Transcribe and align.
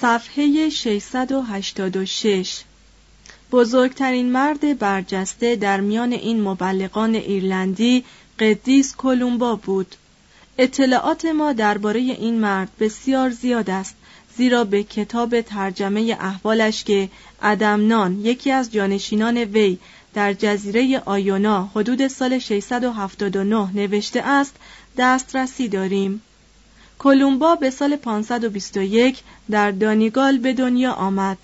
صفحه 0.00 0.68
686 0.68 2.60
بزرگترین 3.52 4.32
مرد 4.32 4.78
برجسته 4.78 5.56
در 5.56 5.80
میان 5.80 6.12
این 6.12 6.40
مبلغان 6.40 7.14
ایرلندی 7.14 8.04
قدیس 8.38 8.96
کلمبا 8.96 9.56
بود. 9.56 9.96
اطلاعات 10.58 11.24
ما 11.24 11.52
درباره 11.52 12.00
این 12.00 12.40
مرد 12.40 12.68
بسیار 12.80 13.30
زیاد 13.30 13.70
است 13.70 13.96
زیرا 14.36 14.64
به 14.64 14.82
کتاب 14.82 15.40
ترجمه 15.40 16.16
احوالش 16.20 16.84
که 16.84 17.08
ادمنان 17.42 18.20
یکی 18.20 18.50
از 18.50 18.72
جانشینان 18.72 19.36
وی 19.36 19.78
در 20.14 20.32
جزیره 20.32 21.02
آیونا 21.04 21.70
حدود 21.74 22.08
سال 22.08 22.38
679 22.38 23.70
نوشته 23.74 24.22
است 24.22 24.56
دسترسی 24.98 25.68
داریم. 25.68 26.22
کلمبا 26.98 27.54
به 27.54 27.70
سال 27.70 27.96
521 27.96 29.18
در 29.50 29.70
دانیگال 29.70 30.38
به 30.38 30.52
دنیا 30.52 30.92
آمد. 30.92 31.38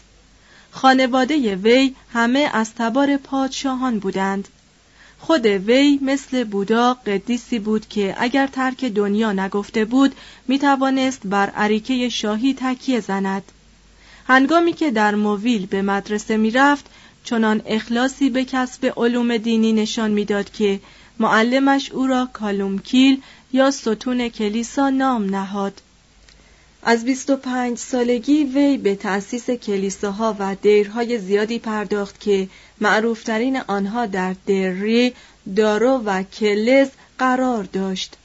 خانواده 0.70 1.56
وی 1.56 1.94
همه 2.12 2.50
از 2.53 2.75
تبار 2.75 3.16
پادشاهان 3.16 3.98
بودند. 3.98 4.48
خود 5.19 5.47
وی 5.47 5.98
مثل 6.03 6.44
بودا 6.44 6.94
قدیسی 6.94 7.59
بود 7.59 7.88
که 7.88 8.14
اگر 8.19 8.47
ترک 8.47 8.84
دنیا 8.84 9.32
نگفته 9.32 9.84
بود 9.84 10.14
می 10.48 10.59
توانست 10.59 11.20
بر 11.25 11.50
عریکه 11.50 12.09
شاهی 12.09 12.54
تکیه 12.54 13.00
زند. 13.00 13.43
هنگامی 14.26 14.72
که 14.72 14.91
در 14.91 15.14
موویل 15.14 15.66
به 15.66 15.82
مدرسه 15.82 16.37
می 16.37 16.50
رفت 16.50 16.87
چنان 17.25 17.62
اخلاصی 17.66 18.31
به 18.31 18.44
کسب 18.44 18.93
علوم 18.97 19.37
دینی 19.37 19.72
نشان 19.72 20.10
می‌داد 20.10 20.50
که 20.50 20.81
معلمش 21.19 21.93
او 21.93 22.06
را 22.06 22.28
کالومکیل 22.32 23.22
یا 23.54 23.70
ستون 23.70 24.28
کلیسا 24.28 24.91
نام 24.91 25.31
نهاد 25.31 25.81
از 26.82 27.04
25 27.04 27.78
سالگی 27.78 28.44
وی 28.44 28.76
به 28.76 28.94
تأسیس 28.94 29.50
کلیساها 29.50 30.37
و 30.38 30.54
دیرهای 30.62 31.19
زیادی 31.19 31.59
پرداخت 31.59 32.20
که 32.20 32.48
معروفترین 32.81 33.60
آنها 33.66 34.06
در 34.06 34.34
دری، 34.47 35.12
دارو 35.56 36.03
و 36.04 36.22
کلز 36.22 36.88
قرار 37.19 37.64
داشت. 37.64 38.16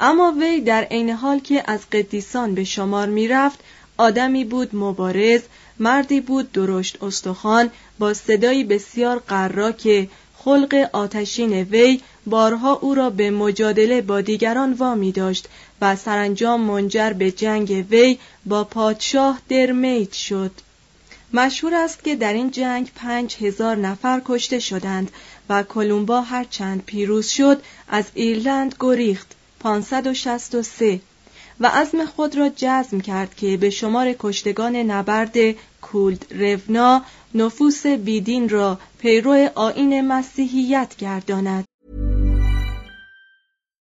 اما 0.00 0.34
وی 0.40 0.60
در 0.60 0.84
عین 0.84 1.10
حال 1.10 1.38
که 1.38 1.62
از 1.66 1.80
قدیسان 1.92 2.54
به 2.54 2.64
شمار 2.64 3.08
می 3.08 3.28
رفت، 3.28 3.58
آدمی 3.96 4.44
بود 4.44 4.76
مبارز، 4.76 5.40
مردی 5.78 6.20
بود 6.20 6.52
درشت 6.52 7.02
استخوان 7.02 7.70
با 7.98 8.14
صدایی 8.14 8.64
بسیار 8.64 9.18
قرا 9.18 9.72
که 9.72 10.08
خلق 10.38 10.88
آتشین 10.92 11.52
وی 11.52 12.00
بارها 12.30 12.72
او 12.72 12.94
را 12.94 13.10
به 13.10 13.30
مجادله 13.30 14.00
با 14.00 14.20
دیگران 14.20 14.72
وامی 14.72 15.12
داشت 15.12 15.48
و 15.80 15.96
سرانجام 15.96 16.60
منجر 16.60 17.12
به 17.12 17.30
جنگ 17.30 17.86
وی 17.90 18.18
با 18.46 18.64
پادشاه 18.64 19.40
درمیت 19.48 20.12
شد. 20.12 20.50
مشهور 21.32 21.74
است 21.74 22.04
که 22.04 22.16
در 22.16 22.32
این 22.32 22.50
جنگ 22.50 22.90
پنج 22.94 23.36
هزار 23.40 23.76
نفر 23.76 24.22
کشته 24.24 24.58
شدند 24.58 25.10
و 25.48 25.62
کلمبا 25.62 26.20
هرچند 26.20 26.82
پیروز 26.86 27.28
شد 27.28 27.62
از 27.88 28.04
ایرلند 28.14 28.74
گریخت 28.80 29.34
563 29.60 31.00
و 31.60 31.66
عزم 31.66 32.06
خود 32.06 32.36
را 32.36 32.50
جزم 32.56 33.00
کرد 33.00 33.34
که 33.34 33.56
به 33.56 33.70
شمار 33.70 34.14
کشتگان 34.18 34.76
نبرد 34.76 35.36
کولد 35.80 36.26
رفنا 36.30 37.04
نفوس 37.34 37.86
بیدین 37.86 38.48
را 38.48 38.78
پیرو 38.98 39.48
آین 39.54 40.00
مسیحیت 40.00 40.96
گرداند. 40.98 41.64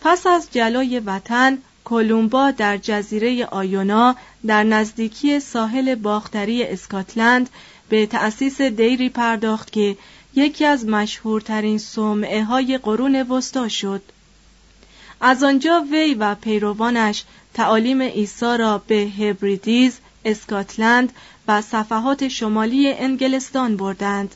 پس 0.00 0.26
از 0.26 0.48
جلای 0.52 1.00
وطن 1.00 1.58
کولومبا 1.84 2.50
در 2.50 2.76
جزیره 2.76 3.46
آیونا 3.46 4.16
در 4.46 4.62
نزدیکی 4.62 5.40
ساحل 5.40 5.94
باختری 5.94 6.62
اسکاتلند 6.62 7.50
به 7.88 8.06
تأسیس 8.06 8.60
دیری 8.60 9.08
پرداخت 9.08 9.72
که 9.72 9.96
یکی 10.34 10.64
از 10.64 10.86
مشهورترین 10.86 11.78
صومعه 11.78 12.44
های 12.44 12.78
قرون 12.78 13.22
وسطا 13.22 13.68
شد 13.68 14.02
از 15.20 15.44
آنجا 15.44 15.84
وی 15.92 16.14
و 16.14 16.34
پیروانش 16.34 17.24
تعالیم 17.54 18.02
عیسی 18.02 18.56
را 18.58 18.78
به 18.78 18.94
هبریدیز، 18.94 19.98
اسکاتلند 20.24 21.12
و 21.48 21.62
صفحات 21.62 22.28
شمالی 22.28 22.92
انگلستان 22.92 23.76
بردند. 23.76 24.34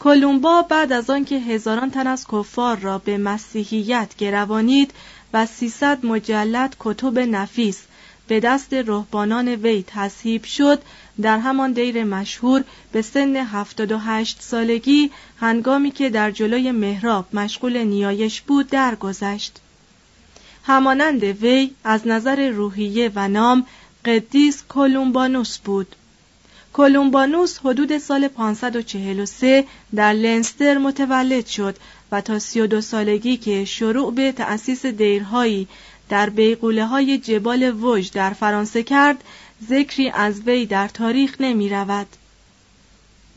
کلمبا 0.00 0.62
بعد 0.62 0.92
از 0.92 1.10
آنکه 1.10 1.34
هزاران 1.36 1.90
تن 1.90 2.06
از 2.06 2.26
کفار 2.32 2.76
را 2.76 2.98
به 2.98 3.18
مسیحیت 3.18 4.16
گروانید 4.18 4.94
و 5.32 5.46
300 5.46 6.06
مجلد 6.06 6.76
کتب 6.80 7.18
نفیس 7.18 7.82
به 8.28 8.40
دست 8.40 8.74
رهبانان 8.74 9.48
وی 9.48 9.84
تصهیب 9.86 10.44
شد 10.44 10.82
در 11.22 11.38
همان 11.38 11.72
دیر 11.72 12.04
مشهور 12.04 12.64
به 12.92 13.02
سن 13.02 13.36
78 13.36 14.36
سالگی 14.40 15.10
هنگامی 15.40 15.90
که 15.90 16.10
در 16.10 16.30
جلوی 16.30 16.70
محراب 16.70 17.26
مشغول 17.32 17.76
نیایش 17.76 18.40
بود 18.40 18.66
درگذشت. 18.66 19.60
همانند 20.64 21.24
وی 21.24 21.70
از 21.84 22.06
نظر 22.06 22.48
روحیه 22.48 23.12
و 23.14 23.28
نام 23.28 23.66
قدیس 24.04 24.62
کولومبانوس 24.68 25.58
بود. 25.58 25.96
کولومبانوس 26.74 27.58
حدود 27.58 27.98
سال 27.98 28.28
543 28.28 29.64
در 29.94 30.12
لنستر 30.12 30.78
متولد 30.78 31.46
شد 31.46 31.76
و 32.12 32.20
تا 32.20 32.38
32 32.38 32.80
سالگی 32.80 33.36
که 33.36 33.64
شروع 33.64 34.14
به 34.14 34.32
تأسیس 34.32 34.86
دیرهایی 34.86 35.68
در 36.08 36.30
بیقوله 36.30 36.86
های 36.86 37.18
جبال 37.18 37.84
وج 37.84 38.10
در 38.12 38.30
فرانسه 38.30 38.82
کرد 38.82 39.24
ذکری 39.68 40.10
از 40.10 40.40
وی 40.40 40.66
در 40.66 40.88
تاریخ 40.88 41.36
نمی 41.40 41.68
رود. 41.68 42.06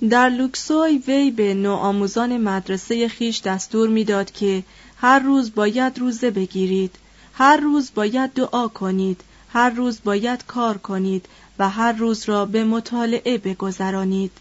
در 0.09 0.29
لوکسوی 0.29 1.03
وی 1.07 1.31
به 1.31 1.53
نوآموزان 1.53 2.37
مدرسه 2.37 3.07
خیش 3.07 3.41
دستور 3.41 3.89
می‌داد 3.89 4.31
که 4.31 4.63
هر 4.97 5.19
روز 5.19 5.55
باید 5.55 5.99
روزه 5.99 6.31
بگیرید 6.31 6.95
هر 7.33 7.57
روز 7.57 7.91
باید 7.95 8.33
دعا 8.33 8.67
کنید 8.67 9.21
هر 9.53 9.69
روز 9.69 9.99
باید 10.03 10.45
کار 10.45 10.77
کنید 10.77 11.25
و 11.59 11.69
هر 11.69 11.91
روز 11.91 12.29
را 12.29 12.45
به 12.45 12.63
مطالعه 12.63 13.37
بگذرانید. 13.37 14.31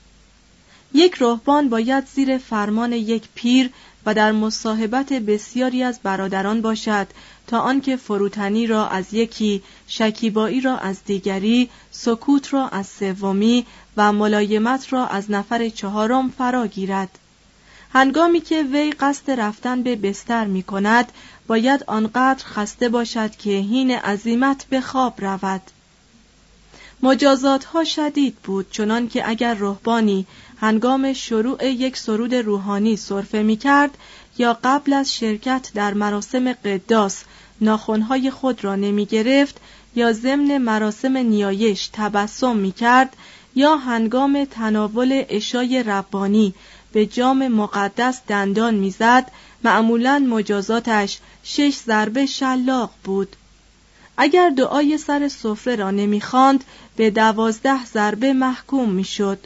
یک 0.94 1.16
رهبان 1.20 1.68
باید 1.68 2.06
زیر 2.06 2.38
فرمان 2.38 2.92
یک 2.92 3.22
پیر 3.34 3.70
و 4.06 4.14
در 4.14 4.32
مصاحبت 4.32 5.12
بسیاری 5.12 5.82
از 5.82 6.00
برادران 6.02 6.62
باشد 6.62 7.06
تا 7.46 7.60
آنکه 7.60 7.96
فروتنی 7.96 8.66
را 8.66 8.88
از 8.88 9.14
یکی 9.14 9.62
شکیبایی 9.88 10.60
را 10.60 10.78
از 10.78 11.04
دیگری 11.04 11.70
سکوت 11.90 12.54
را 12.54 12.68
از 12.68 12.86
سومی 12.86 13.66
و 13.96 14.12
ملایمت 14.12 14.92
را 14.92 15.06
از 15.06 15.30
نفر 15.30 15.68
چهارم 15.68 16.30
فرا 16.30 16.66
گیرد. 16.66 17.18
هنگامی 17.92 18.40
که 18.40 18.62
وی 18.62 18.90
قصد 18.90 19.30
رفتن 19.30 19.82
به 19.82 19.96
بستر 19.96 20.44
می 20.44 20.62
کند 20.62 21.12
باید 21.46 21.84
آنقدر 21.86 22.44
خسته 22.44 22.88
باشد 22.88 23.36
که 23.36 23.50
هین 23.50 23.90
عظیمت 23.90 24.66
به 24.70 24.80
خواب 24.80 25.24
رود. 25.24 25.62
مجازات 27.02 27.64
ها 27.64 27.84
شدید 27.84 28.36
بود 28.44 28.66
چنان 28.70 29.08
که 29.08 29.28
اگر 29.28 29.54
رهبانی 29.54 30.26
هنگام 30.56 31.12
شروع 31.12 31.66
یک 31.66 31.96
سرود 31.96 32.34
روحانی 32.34 32.96
صرفه 32.96 33.42
می 33.42 33.56
کرد 33.56 33.98
یا 34.38 34.58
قبل 34.64 34.92
از 34.92 35.14
شرکت 35.14 35.70
در 35.74 35.94
مراسم 35.94 36.52
قداس 36.52 37.24
ناخونهای 37.60 38.30
خود 38.30 38.64
را 38.64 38.76
نمی 38.76 39.06
گرفت 39.06 39.60
یا 39.96 40.12
ضمن 40.12 40.58
مراسم 40.58 41.16
نیایش 41.16 41.90
تبسم 41.92 42.56
می 42.56 42.72
کرد 42.72 43.16
یا 43.54 43.76
هنگام 43.76 44.44
تناول 44.44 45.24
اشای 45.28 45.82
ربانی 45.82 46.54
به 46.92 47.06
جام 47.06 47.48
مقدس 47.48 48.20
دندان 48.28 48.74
می‌زد 48.74 49.30
معمولا 49.64 50.26
مجازاتش 50.30 51.18
شش 51.44 51.76
ضربه 51.86 52.26
شلاق 52.26 52.90
بود. 53.04 53.36
اگر 54.16 54.50
دعای 54.50 54.98
سر 54.98 55.28
سفره 55.28 55.76
را 55.76 55.90
نمی‌خواند 55.90 56.64
به 56.96 57.10
دوازده 57.10 57.84
ضربه 57.84 58.32
محکوم 58.32 58.90
می‌شد 58.90 59.38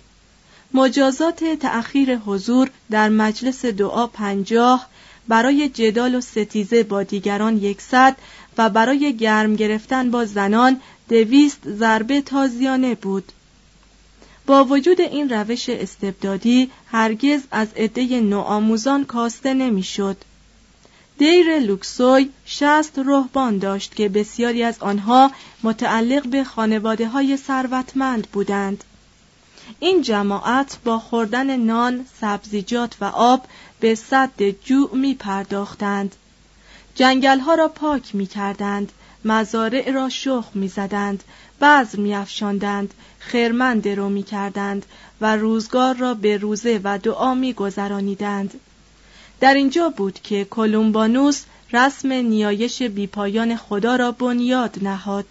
مجازات 0.75 1.44
تأخیر 1.44 2.17
حضور 2.17 2.70
در 2.90 3.08
مجلس 3.08 3.64
دعا 3.64 4.06
پنجاه 4.06 4.87
برای 5.28 5.69
جدال 5.69 6.14
و 6.14 6.20
ستیزه 6.20 6.82
با 6.82 7.02
دیگران 7.02 7.56
یکصد 7.56 8.17
و 8.58 8.69
برای 8.70 9.17
گرم 9.17 9.56
گرفتن 9.56 10.11
با 10.11 10.25
زنان 10.25 10.81
دویست 11.08 11.61
ضربه 11.67 12.20
تازیانه 12.20 12.94
بود 12.94 13.32
با 14.46 14.64
وجود 14.64 15.00
این 15.00 15.28
روش 15.31 15.69
استبدادی 15.69 16.70
هرگز 16.87 17.40
از 17.50 17.69
عده 17.76 18.20
نوآموزان 18.20 19.05
کاسته 19.05 19.55
نمی‌شد. 19.55 20.17
دیر 21.20 21.58
لوکسوی 21.58 22.28
شست 22.44 22.99
رهبان 22.99 23.58
داشت 23.58 23.94
که 23.94 24.08
بسیاری 24.08 24.62
از 24.62 24.78
آنها 24.81 25.31
متعلق 25.62 26.26
به 26.26 26.44
خانواده 26.44 27.08
های 27.08 27.37
ثروتمند 27.37 28.26
بودند. 28.32 28.84
این 29.81 30.02
جماعت 30.02 30.78
با 30.84 30.99
خوردن 30.99 31.56
نان، 31.56 32.06
سبزیجات 32.20 32.96
و 33.00 33.05
آب 33.05 33.44
به 33.81 33.94
صد 33.94 34.50
جوع 34.64 34.94
می 34.94 35.14
پرداختند. 35.14 36.14
جنگل 36.94 37.38
ها 37.38 37.55
را 37.55 37.69
پاک 37.69 38.14
می 38.14 38.26
کردند، 38.26 38.93
مزارع 39.25 39.90
را 39.90 40.08
شخ 40.08 40.44
می 40.55 40.69
زدند، 40.69 41.25
بذر 41.61 41.99
می 41.99 42.14
افشاندند، 42.14 42.94
خیرمن 43.19 43.79
درو 43.79 44.08
می 44.08 44.22
کردند 44.22 44.86
و 45.20 45.36
روزگار 45.36 45.96
را 45.96 46.15
به 46.15 46.36
روزه 46.36 46.81
و 46.84 46.98
دعا 46.98 47.34
می 47.34 47.53
گذرانیدند. 47.53 48.60
در 49.41 49.55
اینجا 49.55 49.89
بود 49.89 50.20
که 50.23 50.44
کولومبانوس 50.44 51.43
رسم 51.73 52.13
نیایش 52.13 52.82
بیپایان 52.82 53.56
خدا 53.56 53.97
را 53.97 54.13
بنیاد 54.13 54.79
نهاد. 54.82 55.25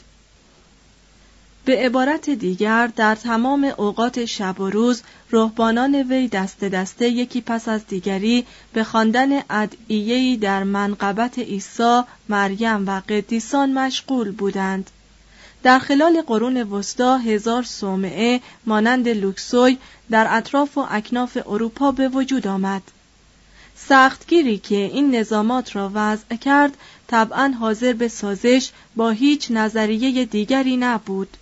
به 1.66 1.86
عبارت 1.86 2.30
دیگر 2.30 2.88
در 2.88 3.16
تمام 3.16 3.74
اوقات 3.78 4.26
شب 4.26 4.60
و 4.60 4.70
روز 4.70 5.02
رهبانان 5.32 5.96
وی 5.96 6.28
دست 6.28 6.64
دسته 6.64 7.10
یکی 7.10 7.42
پس 7.42 7.68
از 7.68 7.88
دیگری 7.88 8.46
به 8.74 8.84
خواندن 8.84 9.30
ادعیه‌ای 9.50 10.38
در 10.38 10.64
منقبت 10.64 11.40
عیسی، 11.40 12.02
مریم 12.30 12.88
و 12.88 13.02
قدیسان 13.10 13.74
مشغول 13.74 14.32
بودند. 14.32 14.90
در 15.64 15.80
خلال 15.80 16.22
قرون 16.22 16.58
وسطا 16.58 17.18
هزار 17.18 17.64
صومعه 17.64 18.42
مانند 18.66 19.10
لوکسوی 19.10 19.78
در 20.12 20.28
اطراف 20.30 20.78
و 20.78 20.88
اکناف 20.92 21.38
اروپا 21.46 21.92
به 21.92 22.10
وجود 22.10 22.48
آمد. 22.48 22.82
سختگیری 23.88 24.58
که 24.58 24.76
این 24.76 25.16
نظامات 25.16 25.76
را 25.76 25.92
وضع 25.94 26.36
کرد 26.36 26.78
طبعا 27.08 27.54
حاضر 27.60 27.94
به 27.94 28.08
سازش 28.08 28.70
با 28.96 29.10
هیچ 29.10 29.52
نظریه 29.52 30.26
دیگری 30.26 30.78
نبود. 30.78 31.38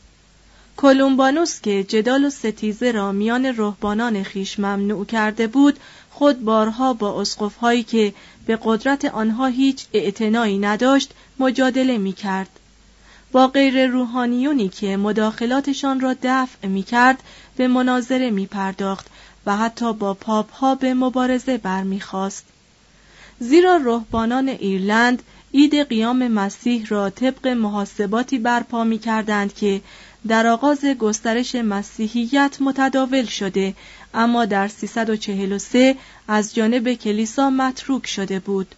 کولومبانوس 0.78 1.62
که 1.62 1.84
جدال 1.84 2.26
و 2.26 2.30
ستیزه 2.30 2.92
را 2.92 3.12
میان 3.12 3.46
رهبانان 3.46 4.24
خیش 4.24 4.60
ممنوع 4.60 5.06
کرده 5.06 5.48
بود 5.48 5.80
خود 6.12 6.46
بارها 6.46 6.94
با 6.94 7.22
اسقفهایی 7.22 7.84
که 7.84 8.14
به 8.46 8.60
قدرت 8.64 9.06
آنها 9.06 9.46
هیچ 9.46 9.86
اعتنایی 9.94 10.58
نداشت 10.58 11.12
مجادله 11.40 11.98
می 11.98 12.14
کرد. 12.14 12.50
با 13.32 13.48
غیر 13.48 13.88
روحانیونی 13.88 14.70
که 14.70 14.98
مداخلاتشان 14.98 16.00
را 16.00 16.16
دفع 16.24 16.68
می 16.68 16.84
کرد 16.84 17.24
به 17.58 17.68
مناظره 17.68 18.30
می 18.30 18.46
پرداخت 18.46 19.08
و 19.48 19.58
حتی 19.58 19.94
با 19.94 20.14
پاپ 20.14 20.52
ها 20.52 20.76
به 20.76 20.94
مبارزه 20.94 21.58
برمیخواست. 21.58 22.46
زیرا 23.40 23.78
رهبانان 23.84 24.50
ایرلند 24.50 25.24
اید 25.52 25.90
قیام 25.90 26.28
مسیح 26.28 26.86
را 26.88 27.10
طبق 27.10 27.48
محاسباتی 27.48 28.38
برپا 28.38 28.84
می 28.84 29.00
کردند 29.00 29.54
که 29.54 29.82
در 30.28 30.48
آغاز 30.48 30.86
گسترش 30.86 31.56
مسیحیت 31.56 32.58
متداول 32.60 33.26
شده 33.26 33.74
اما 34.14 34.46
در 34.46 34.68
343 34.68 35.96
از 36.28 36.56
جانب 36.56 36.94
کلیسا 36.94 37.50
متروک 37.50 38.08
شده 38.08 38.40
بود 38.40 38.76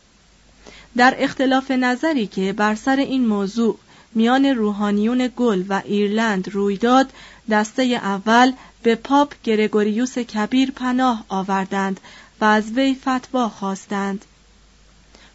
در 0.97 1.15
اختلاف 1.17 1.71
نظری 1.71 2.27
که 2.27 2.53
بر 2.53 2.75
سر 2.75 2.95
این 2.95 3.27
موضوع 3.27 3.77
میان 4.15 4.45
روحانیون 4.45 5.29
گل 5.35 5.63
و 5.69 5.81
ایرلند 5.85 6.49
روی 6.49 6.77
داد 6.77 7.09
دسته 7.49 7.83
اول 7.83 8.51
به 8.83 8.95
پاپ 8.95 9.33
گرگوریوس 9.43 10.17
کبیر 10.17 10.71
پناه 10.71 11.25
آوردند 11.29 11.99
و 12.41 12.45
از 12.45 12.71
وی 12.71 12.95
فتوا 12.95 13.49
خواستند. 13.49 14.25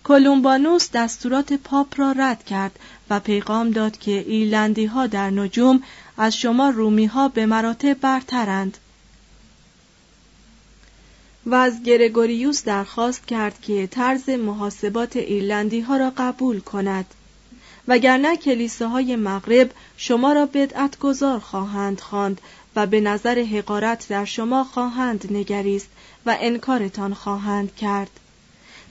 کولومبانوس 0.05 0.91
دستورات 0.91 1.53
پاپ 1.53 2.01
را 2.01 2.13
رد 2.13 2.45
کرد 2.45 2.79
و 3.11 3.21
پیغام 3.21 3.71
داد 3.71 3.99
که 3.99 4.11
ایرلندی 4.11 4.87
ها 4.87 5.07
در 5.07 5.31
نجوم 5.31 5.83
از 6.17 6.37
شما 6.37 6.71
رومی 6.71 7.07
ها 7.07 7.29
به 7.29 7.47
مراتب 7.47 8.01
برترند. 8.01 8.79
و 11.47 11.55
از 11.55 11.83
گرگوریوس 11.83 12.65
درخواست 12.65 13.27
کرد 13.27 13.61
که 13.61 13.87
طرز 13.87 14.29
محاسبات 14.29 15.17
ایرلندی 15.17 15.81
ها 15.81 15.97
را 15.97 16.13
قبول 16.17 16.61
کند. 16.61 17.05
وگرنه 17.89 18.37
کلیساهای 18.37 19.17
مغرب 19.17 19.71
شما 19.97 20.33
را 20.33 20.47
بدعت 20.47 20.99
گذار 20.99 21.39
خواهند 21.39 22.01
خواند 22.01 22.41
و 22.77 22.87
به 22.87 23.01
نظر 23.01 23.39
حقارت 23.39 24.09
در 24.09 24.25
شما 24.25 24.65
خواهند 24.65 25.27
نگریست 25.31 25.89
و 26.27 26.37
انکارتان 26.41 27.15
خواهند 27.15 27.77
کرد. 27.77 28.11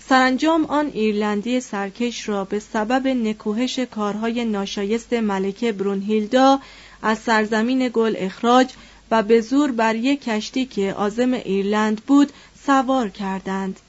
سرانجام 0.09 0.65
آن 0.65 0.91
ایرلندی 0.93 1.59
سرکش 1.59 2.29
را 2.29 2.45
به 2.45 2.59
سبب 2.59 3.07
نکوهش 3.07 3.79
کارهای 3.79 4.45
ناشایست 4.45 5.13
ملکه 5.13 5.71
برونهیلدا 5.71 6.59
از 7.01 7.19
سرزمین 7.19 7.89
گل 7.93 8.15
اخراج 8.17 8.73
و 9.11 9.23
به 9.23 9.41
زور 9.41 9.71
بر 9.71 9.95
یک 9.95 10.23
کشتی 10.23 10.65
که 10.65 10.93
آزم 10.93 11.33
ایرلند 11.33 12.01
بود 12.01 12.33
سوار 12.65 13.09
کردند. 13.09 13.79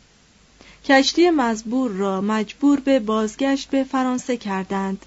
کشتی 0.85 1.31
مزبور 1.31 1.91
را 1.91 2.21
مجبور 2.21 2.81
به 2.81 3.01
بازگشت 3.01 3.71
به 3.71 3.85
فرانسه 3.85 4.37
کردند. 4.37 5.07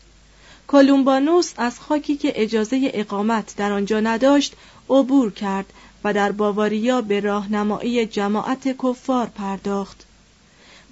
کولومبانوس 0.67 1.53
از 1.57 1.79
خاکی 1.79 2.17
که 2.17 2.31
اجازه 2.36 2.91
اقامت 2.93 3.55
در 3.57 3.72
آنجا 3.72 4.00
نداشت 4.00 4.53
عبور 4.89 5.31
کرد 5.31 5.74
و 6.03 6.13
در 6.13 6.31
باواریا 6.31 7.01
به 7.01 7.19
راهنمایی 7.19 8.05
جماعت 8.05 8.77
کفار 8.84 9.25
پرداخت. 9.25 10.05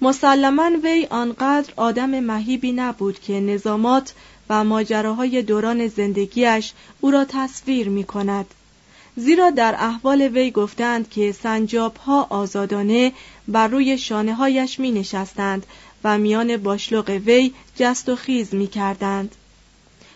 مسلما 0.02 0.70
وی 0.84 1.06
آنقدر 1.10 1.72
آدم 1.76 2.20
مهیبی 2.20 2.72
نبود 2.72 3.20
که 3.20 3.40
نظامات 3.40 4.14
و 4.48 4.64
ماجراهای 4.64 5.42
دوران 5.42 5.88
زندگیش 5.88 6.72
او 7.00 7.10
را 7.10 7.24
تصویر 7.24 7.88
می 7.88 8.04
کند 8.04 8.46
زیرا 9.16 9.50
در 9.50 9.74
احوال 9.78 10.22
وی 10.22 10.50
گفتند 10.50 11.10
که 11.10 11.32
سنجاب 11.32 11.96
ها 11.96 12.26
آزادانه 12.30 13.12
بر 13.48 13.68
روی 13.68 13.98
شانه 13.98 14.34
هایش 14.34 14.80
می 14.80 14.90
نشستند 14.90 15.66
و 16.04 16.18
میان 16.18 16.56
باشلوق 16.56 17.10
وی 17.10 17.52
جست 17.76 18.08
و 18.08 18.16
خیز 18.16 18.54
می 18.54 18.66
کردند. 18.66 19.34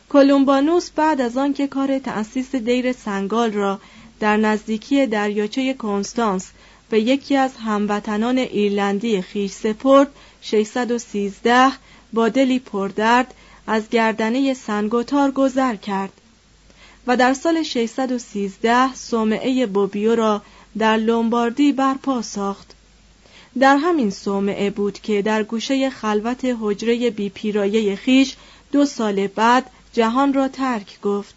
کولومبانوس 0.08 0.90
بعد 0.90 1.20
از 1.20 1.36
آنکه 1.36 1.66
کار 1.66 1.98
تأسیس 1.98 2.54
دیر 2.54 2.92
سنگال 2.92 3.52
را 3.52 3.80
در 4.20 4.36
نزدیکی 4.36 5.06
دریاچه 5.06 5.74
کنستانس 5.74 6.50
به 6.90 7.00
یکی 7.00 7.36
از 7.36 7.56
هموطنان 7.56 8.38
ایرلندی 8.38 9.22
خیش 9.22 9.50
سپرد 9.50 10.08
613 10.42 11.72
با 12.12 12.28
دلی 12.28 12.58
پردرد 12.58 13.34
از 13.66 13.88
گردنه 13.88 14.54
سنگوتار 14.54 15.30
گذر 15.30 15.76
کرد 15.76 16.19
و 17.06 17.16
در 17.16 17.34
سال 17.34 17.62
613 17.62 18.94
صومعه 18.94 19.66
بوبیو 19.66 20.14
را 20.14 20.42
در 20.78 20.96
لومباردی 20.96 21.72
برپا 21.72 22.22
ساخت. 22.22 22.74
در 23.58 23.76
همین 23.76 24.10
صومعه 24.10 24.70
بود 24.70 24.98
که 24.98 25.22
در 25.22 25.42
گوشه 25.42 25.90
خلوت 25.90 26.56
حجره 26.60 27.10
بی 27.10 27.28
پیرایه 27.28 27.96
خیش 27.96 28.36
دو 28.72 28.86
سال 28.86 29.26
بعد 29.26 29.70
جهان 29.92 30.34
را 30.34 30.48
ترک 30.48 31.00
گفت. 31.00 31.34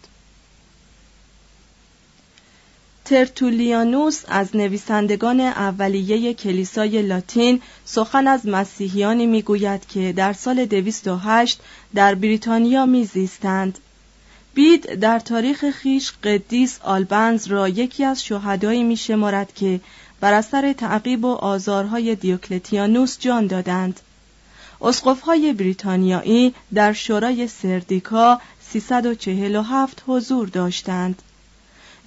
ترتولیانوس 3.04 4.22
از 4.28 4.56
نویسندگان 4.56 5.40
اولیه 5.40 6.34
کلیسای 6.34 7.02
لاتین 7.02 7.62
سخن 7.84 8.26
از 8.26 8.46
مسیحیانی 8.46 9.26
می‌گوید 9.26 9.86
که 9.88 10.12
در 10.12 10.32
سال 10.32 10.66
208 10.66 11.60
در 11.94 12.14
بریتانیا 12.14 12.86
میزیستند. 12.86 13.78
بید 14.54 14.94
در 14.94 15.18
تاریخ 15.18 15.70
خیش 15.70 16.12
قدیس 16.24 16.78
آلبنز 16.82 17.46
را 17.46 17.68
یکی 17.68 18.04
از 18.04 18.24
شهدایی 18.24 18.82
می 18.82 18.96
شمارد 18.96 19.54
که 19.54 19.80
بر 20.20 20.32
اثر 20.32 20.72
تعقیب 20.72 21.24
و 21.24 21.34
آزارهای 21.34 22.14
دیوکلتیانوس 22.14 23.18
جان 23.18 23.46
دادند. 23.46 24.00
اسقفهای 24.80 25.52
بریتانیایی 25.52 26.54
در 26.74 26.92
شورای 26.92 27.48
سردیکا 27.48 28.40
347 28.70 30.02
حضور 30.06 30.48
داشتند. 30.48 31.22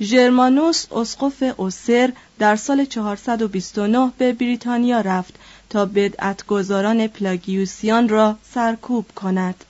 ژرمانوس 0.02 0.86
اسقف 0.92 1.44
اوسر 1.58 2.14
در 2.40 2.56
سال 2.56 2.86
429 2.86 4.12
به 4.18 4.34
بریتانیا 4.34 5.02
رفت 5.02 5.36
تا 5.70 5.86
بدعتگذاران 5.86 7.08
پلاگیوسیان 7.08 8.10
را 8.10 8.38
سرکوب 8.54 9.06
کند. 9.16 9.64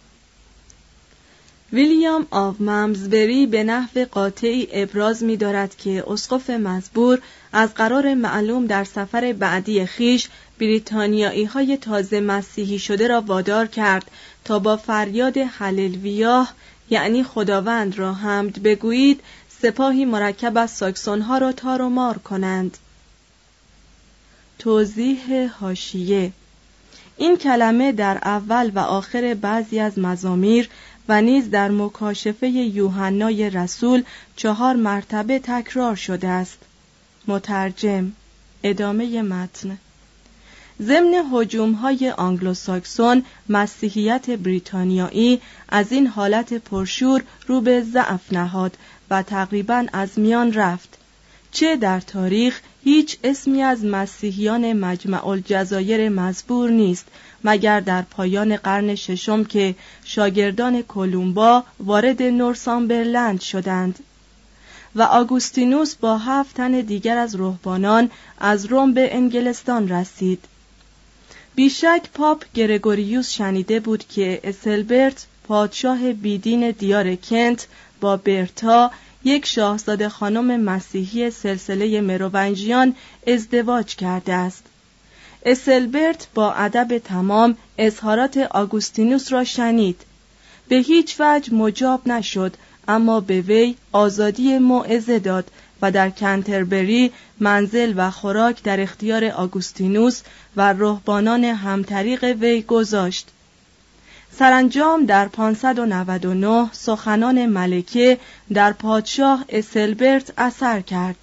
ویلیام 1.73 2.27
آف 2.31 2.61
ممزبری 2.61 3.45
به 3.45 3.63
نحو 3.63 4.05
قاطعی 4.11 4.67
ابراز 4.71 5.23
می 5.23 5.37
دارد 5.37 5.75
که 5.75 6.03
اسقف 6.07 6.49
مزبور 6.49 7.19
از 7.53 7.73
قرار 7.73 8.13
معلوم 8.13 8.65
در 8.65 8.83
سفر 8.83 9.33
بعدی 9.33 9.85
خیش 9.85 10.29
بریتانیایی 10.59 11.45
های 11.45 11.77
تازه 11.77 12.19
مسیحی 12.19 12.79
شده 12.79 13.07
را 13.07 13.21
وادار 13.21 13.67
کرد 13.67 14.11
تا 14.45 14.59
با 14.59 14.77
فریاد 14.77 15.37
حللویاه 15.37 16.53
یعنی 16.89 17.23
خداوند 17.23 17.97
را 17.97 18.13
حمد 18.13 18.63
بگویید 18.63 19.21
سپاهی 19.61 20.05
مرکب 20.05 20.57
از 20.57 20.71
ساکسون 20.71 21.21
ها 21.21 21.37
را 21.37 21.51
تار 21.51 21.81
و 21.81 21.89
مار 21.89 22.17
کنند. 22.17 22.77
توضیح 24.59 25.51
هاشیه 25.59 26.31
این 27.17 27.37
کلمه 27.37 27.91
در 27.91 28.17
اول 28.17 28.71
و 28.75 28.79
آخر 28.79 29.33
بعضی 29.41 29.79
از 29.79 29.99
مزامیر 29.99 30.69
و 31.09 31.21
نیز 31.21 31.49
در 31.49 31.71
مکاشفه 31.71 32.47
یوحنای 32.49 33.49
رسول 33.49 34.03
چهار 34.35 34.75
مرتبه 34.75 35.39
تکرار 35.39 35.95
شده 35.95 36.27
است. 36.27 36.57
مترجم 37.27 38.11
ادامه 38.63 39.21
متن. 39.21 39.77
ضمن 40.81 41.23
هجوم 41.33 41.71
های 41.71 42.09
آنگلوساکسون 42.09 43.25
مسیحیت 43.49 44.29
بریتانیایی 44.29 45.41
از 45.69 45.91
این 45.91 46.07
حالت 46.07 46.53
پرشور 46.53 47.23
رو 47.47 47.61
به 47.61 47.81
ضعف 47.81 48.33
نهاد 48.33 48.77
و 49.09 49.23
تقریبا 49.23 49.85
از 49.93 50.19
میان 50.19 50.53
رفت. 50.53 50.97
چه 51.51 51.75
در 51.75 51.99
تاریخ 51.99 52.61
هیچ 52.87 53.17
اسمی 53.23 53.63
از 53.63 53.85
مسیحیان 53.85 54.73
مجمع 54.73 55.27
الجزایر 55.27 56.09
مزبور 56.09 56.69
نیست 56.69 57.05
مگر 57.43 57.79
در 57.79 58.01
پایان 58.01 58.57
قرن 58.57 58.95
ششم 58.95 59.43
که 59.43 59.75
شاگردان 60.03 60.81
کولومبا 60.81 61.63
وارد 61.79 62.23
نورسامبرلند 62.23 63.41
شدند. 63.41 63.99
و 64.95 65.01
آگوستینوس 65.01 65.95
با 65.95 66.17
هفت 66.17 66.55
تن 66.55 66.71
دیگر 66.71 67.17
از 67.17 67.35
رهبانان 67.35 68.11
از 68.39 68.65
روم 68.65 68.93
به 68.93 69.15
انگلستان 69.15 69.89
رسید. 69.89 70.43
بیشک 71.55 72.01
پاپ 72.13 72.45
گرگوریوس 72.53 73.29
شنیده 73.29 73.79
بود 73.79 74.07
که 74.07 74.39
اسلبرت 74.43 75.25
پادشاه 75.47 76.13
بیدین 76.13 76.71
دیار 76.71 77.15
کنت 77.15 77.67
با 78.01 78.17
برتا 78.17 78.91
یک 79.23 79.45
شاهزاده 79.45 80.09
خانم 80.09 80.61
مسیحی 80.61 81.31
سلسله 81.31 82.01
مروونجیان 82.01 82.95
ازدواج 83.27 83.95
کرده 83.95 84.33
است. 84.33 84.63
اسلبرت 85.45 86.27
با 86.33 86.53
ادب 86.53 86.97
تمام 86.97 87.57
اظهارات 87.77 88.37
آگوستینوس 88.37 89.33
را 89.33 89.43
شنید. 89.43 90.01
به 90.67 90.75
هیچ 90.75 91.15
وجه 91.19 91.53
مجاب 91.53 92.07
نشد 92.07 92.53
اما 92.87 93.19
به 93.19 93.41
وی 93.41 93.75
آزادی 93.91 94.57
موعظه 94.57 95.19
داد 95.19 95.51
و 95.81 95.91
در 95.91 96.09
کنتربری 96.09 97.11
منزل 97.39 97.93
و 97.95 98.11
خوراک 98.11 98.63
در 98.63 98.79
اختیار 98.79 99.25
آگوستینوس 99.25 100.21
و 100.55 100.73
رهبانان 100.73 101.43
همطریق 101.43 102.23
وی 102.23 102.61
گذاشت. 102.61 103.27
سرانجام 104.39 105.05
در 105.05 105.27
599 105.27 106.69
سخنان 106.71 107.45
ملکه 107.45 108.17
در 108.53 108.73
پادشاه 108.73 109.45
اسلبرت 109.49 110.33
اثر 110.37 110.81
کرد. 110.81 111.15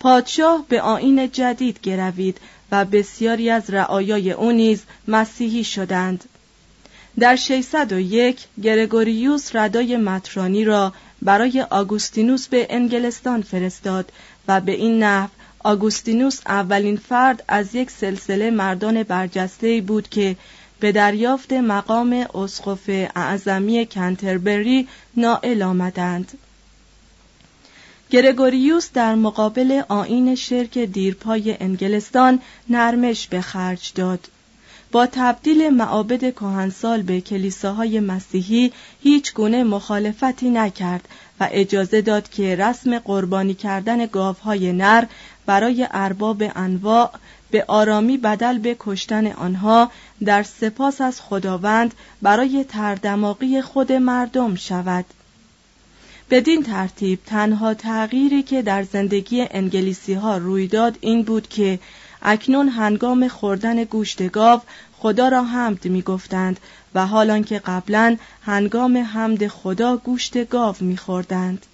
پادشاه 0.00 0.64
به 0.68 0.80
آین 0.80 1.30
جدید 1.30 1.80
گروید 1.82 2.38
و 2.72 2.84
بسیاری 2.84 3.50
از 3.50 3.70
رعایای 3.70 4.32
او 4.32 4.52
نیز 4.52 4.82
مسیحی 5.08 5.64
شدند. 5.64 6.24
در 7.18 7.36
601 7.36 8.38
گرگوریوس 8.62 9.56
ردای 9.56 9.96
مترانی 9.96 10.64
را 10.64 10.92
برای 11.22 11.60
آگوستینوس 11.70 12.48
به 12.48 12.66
انگلستان 12.70 13.42
فرستاد 13.42 14.12
و 14.48 14.60
به 14.60 14.72
این 14.72 15.02
نحو 15.02 15.28
آگوستینوس 15.64 16.40
اولین 16.46 16.96
فرد 16.96 17.44
از 17.48 17.74
یک 17.74 17.90
سلسله 17.90 18.50
مردان 18.50 19.02
برجسته 19.02 19.80
بود 19.80 20.08
که 20.08 20.36
به 20.82 20.92
دریافت 20.92 21.52
مقام 21.52 22.12
اسقف 22.34 22.90
اعظمی 23.16 23.86
کنتربری 23.86 24.88
نائل 25.16 25.62
آمدند. 25.62 26.38
گرگوریوس 28.10 28.88
در 28.94 29.14
مقابل 29.14 29.82
آین 29.88 30.34
شرک 30.34 30.78
دیرپای 30.78 31.56
انگلستان 31.60 32.40
نرمش 32.68 33.28
به 33.28 33.40
خرج 33.40 33.92
داد. 33.94 34.28
با 34.92 35.06
تبدیل 35.06 35.70
معابد 35.70 36.34
کهنسال 36.34 37.02
به 37.02 37.20
کلیساهای 37.20 38.00
مسیحی 38.00 38.72
هیچ 39.02 39.34
گونه 39.34 39.64
مخالفتی 39.64 40.50
نکرد 40.50 41.08
و 41.40 41.48
اجازه 41.52 42.00
داد 42.00 42.28
که 42.28 42.56
رسم 42.56 42.98
قربانی 42.98 43.54
کردن 43.54 44.06
گاوهای 44.06 44.72
نر 44.72 45.04
برای 45.46 45.86
ارباب 45.90 46.42
انواع 46.56 47.10
به 47.52 47.64
آرامی 47.68 48.16
بدل 48.16 48.58
به 48.58 48.76
کشتن 48.78 49.26
آنها 49.26 49.90
در 50.24 50.42
سپاس 50.42 51.00
از 51.00 51.20
خداوند 51.20 51.94
برای 52.22 52.64
تردماقی 52.64 53.60
خود 53.60 53.92
مردم 53.92 54.54
شود 54.54 55.04
بدین 56.30 56.62
ترتیب 56.62 57.18
تنها 57.26 57.74
تغییری 57.74 58.42
که 58.42 58.62
در 58.62 58.82
زندگی 58.82 59.46
انگلیسی 59.50 60.14
ها 60.14 60.36
روی 60.36 60.66
داد 60.66 60.98
این 61.00 61.22
بود 61.22 61.48
که 61.48 61.78
اکنون 62.22 62.68
هنگام 62.68 63.28
خوردن 63.28 63.84
گوشت 63.84 64.30
گاو 64.30 64.60
خدا 64.98 65.28
را 65.28 65.44
حمد 65.44 65.84
می 65.84 66.02
گفتند 66.02 66.60
و 66.94 67.06
حالان 67.06 67.44
که 67.44 67.58
قبلا 67.58 68.16
هنگام 68.42 68.96
حمد 68.96 69.46
خدا 69.46 69.96
گوشت 69.96 70.48
گاو 70.48 70.74
می 70.80 70.96
خوردند. 70.96 71.66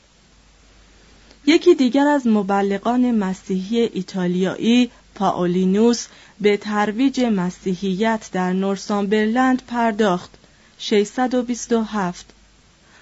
یکی 1.46 1.74
دیگر 1.74 2.06
از 2.06 2.26
مبلغان 2.26 3.10
مسیحی 3.10 3.78
ایتالیایی 3.78 4.90
پاولینوس 5.18 6.06
به 6.40 6.56
ترویج 6.56 7.20
مسیحیت 7.20 8.28
در 8.32 8.52
نورسامبرلند 8.52 9.62
پرداخت. 9.66 10.30
627 10.78 12.26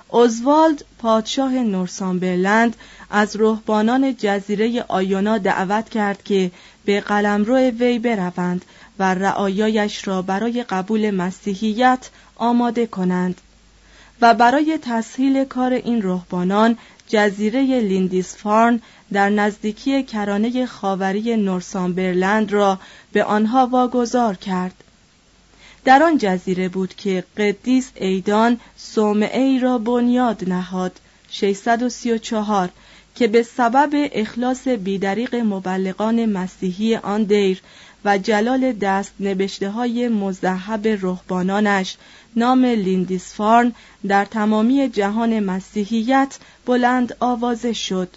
اوزوالد 0.08 0.84
پادشاه 0.98 1.52
نورسامبرلند 1.52 2.76
از 3.10 3.36
رهبانان 3.36 4.16
جزیره 4.18 4.84
آیونا 4.88 5.38
دعوت 5.38 5.88
کرد 5.88 6.22
که 6.22 6.50
به 6.84 7.00
قلمرو 7.00 7.56
وی 7.56 7.98
بروند 7.98 8.64
و 8.98 9.14
رعایایش 9.14 10.08
را 10.08 10.22
برای 10.22 10.62
قبول 10.62 11.10
مسیحیت 11.10 12.10
آماده 12.36 12.86
کنند. 12.86 13.40
و 14.20 14.34
برای 14.34 14.78
تسهیل 14.82 15.44
کار 15.44 15.72
این 15.72 16.02
رهبانان 16.02 16.78
جزیره 17.08 17.80
لیندیسفارن 17.80 18.80
در 19.12 19.30
نزدیکی 19.30 20.02
کرانه 20.02 20.66
خاوری 20.66 21.36
نورسامبرلند 21.36 22.52
را 22.52 22.78
به 23.12 23.24
آنها 23.24 23.66
واگذار 23.66 24.34
کرد. 24.34 24.74
در 25.84 26.02
آن 26.02 26.18
جزیره 26.18 26.68
بود 26.68 26.94
که 26.94 27.24
قدیس 27.36 27.90
ایدان 27.94 28.60
صومعه 28.76 29.42
ای 29.42 29.58
را 29.58 29.78
بنیاد 29.78 30.48
نهاد 30.48 31.00
634 31.30 32.68
که 33.14 33.26
به 33.28 33.42
سبب 33.42 33.90
اخلاص 34.12 34.68
بیدریق 34.68 35.34
مبلغان 35.34 36.26
مسیحی 36.26 36.96
آن 36.96 37.22
دیر 37.22 37.62
و 38.06 38.18
جلال 38.18 38.72
دست 38.72 39.12
نبشته 39.20 39.70
های 39.70 40.08
مذهب 40.08 40.88
رهبانانش 40.88 41.96
نام 42.36 42.64
لیندیسفارن 42.64 43.72
در 44.06 44.24
تمامی 44.24 44.88
جهان 44.88 45.40
مسیحیت 45.40 46.38
بلند 46.66 47.16
آوازه 47.20 47.72
شد 47.72 48.08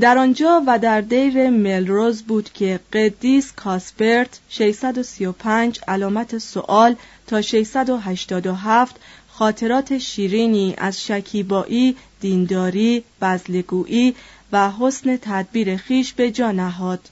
در 0.00 0.18
آنجا 0.18 0.62
و 0.66 0.78
در 0.78 1.00
دیر 1.00 1.50
ملروز 1.50 2.22
بود 2.22 2.52
که 2.52 2.80
قدیس 2.92 3.52
کاسپرت 3.52 4.40
635 4.48 5.80
علامت 5.88 6.38
سوال 6.38 6.96
تا 7.26 7.42
687 7.42 8.96
خاطرات 9.28 9.98
شیرینی 9.98 10.74
از 10.78 11.04
شکیبایی، 11.04 11.96
دینداری، 12.20 13.04
بزلگویی 13.22 14.14
و 14.52 14.70
حسن 14.70 15.16
تدبیر 15.16 15.76
خیش 15.76 16.12
به 16.12 16.30
جا 16.30 16.52
نهاد. 16.52 17.08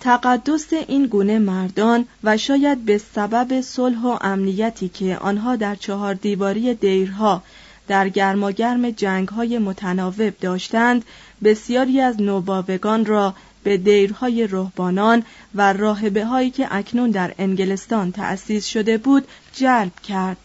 تقدس 0.00 0.72
این 0.72 1.06
گونه 1.06 1.38
مردان 1.38 2.06
و 2.24 2.36
شاید 2.36 2.84
به 2.84 2.98
سبب 2.98 3.60
صلح 3.60 4.02
و 4.02 4.18
امنیتی 4.20 4.88
که 4.88 5.16
آنها 5.16 5.56
در 5.56 5.74
چهار 5.74 6.14
دیواری 6.14 6.74
دیرها 6.74 7.42
در 7.88 8.08
گرماگرم 8.08 8.90
جنگ 8.90 9.28
های 9.28 9.58
متناوب 9.58 10.38
داشتند 10.40 11.04
بسیاری 11.44 12.00
از 12.00 12.20
نوباوگان 12.20 13.06
را 13.06 13.34
به 13.62 13.76
دیرهای 13.76 14.46
رهبانان 14.46 15.22
و 15.54 15.72
راهبه 15.72 16.24
هایی 16.24 16.50
که 16.50 16.68
اکنون 16.70 17.10
در 17.10 17.34
انگلستان 17.38 18.12
تأسیس 18.12 18.66
شده 18.66 18.98
بود 18.98 19.28
جلب 19.52 20.00
کرد. 20.00 20.36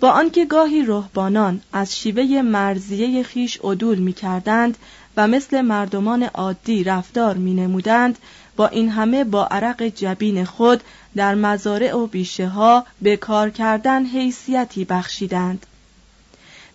با 0.00 0.10
آنکه 0.10 0.44
گاهی 0.44 0.84
رهبانان 0.86 1.60
از 1.72 1.98
شیوه 1.98 2.42
مرزیه 2.42 3.22
خیش 3.22 3.58
عدول 3.64 3.98
می 3.98 4.12
کردند 4.12 4.78
و 5.16 5.28
مثل 5.28 5.60
مردمان 5.60 6.22
عادی 6.22 6.84
رفتار 6.84 7.36
می 7.36 7.54
نمودند 7.54 8.18
با 8.56 8.68
این 8.68 8.90
همه 8.90 9.24
با 9.24 9.46
عرق 9.46 9.82
جبین 9.82 10.44
خود 10.44 10.82
در 11.16 11.34
مزارع 11.34 11.96
و 11.96 12.06
بیشه 12.06 12.48
ها 12.48 12.86
به 13.02 13.16
کار 13.16 13.50
کردن 13.50 14.04
حیثیتی 14.04 14.84
بخشیدند. 14.84 15.66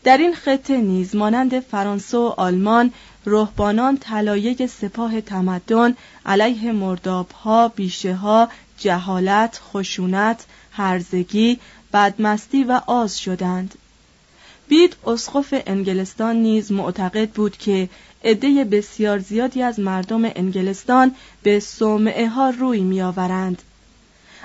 در 0.03 0.17
این 0.17 0.35
خطه 0.35 0.77
نیز 0.77 1.15
مانند 1.15 1.59
فرانسه 1.59 2.17
و 2.17 2.33
آلمان 2.37 2.93
رهبانان 3.25 3.97
طلایه 3.97 4.67
سپاه 4.67 5.21
تمدن 5.21 5.95
علیه 6.25 6.71
مردابها 6.71 7.67
بیشه 7.67 8.15
ها 8.15 8.49
جهالت 8.77 9.59
خشونت 9.73 10.45
هرزگی 10.71 11.59
بدمستی 11.93 12.63
و 12.63 12.81
آز 12.87 13.19
شدند. 13.19 13.75
بید 14.67 14.95
اسقف 15.07 15.53
انگلستان 15.67 16.35
نیز 16.35 16.71
معتقد 16.71 17.29
بود 17.29 17.57
که 17.57 17.89
عده 18.23 18.63
بسیار 18.63 19.19
زیادی 19.19 19.61
از 19.61 19.79
مردم 19.79 20.25
انگلستان 20.25 21.15
به 21.43 21.59
صومعه 21.59 22.27
ها 22.27 22.49
روی 22.49 22.79
میآورند 22.79 23.61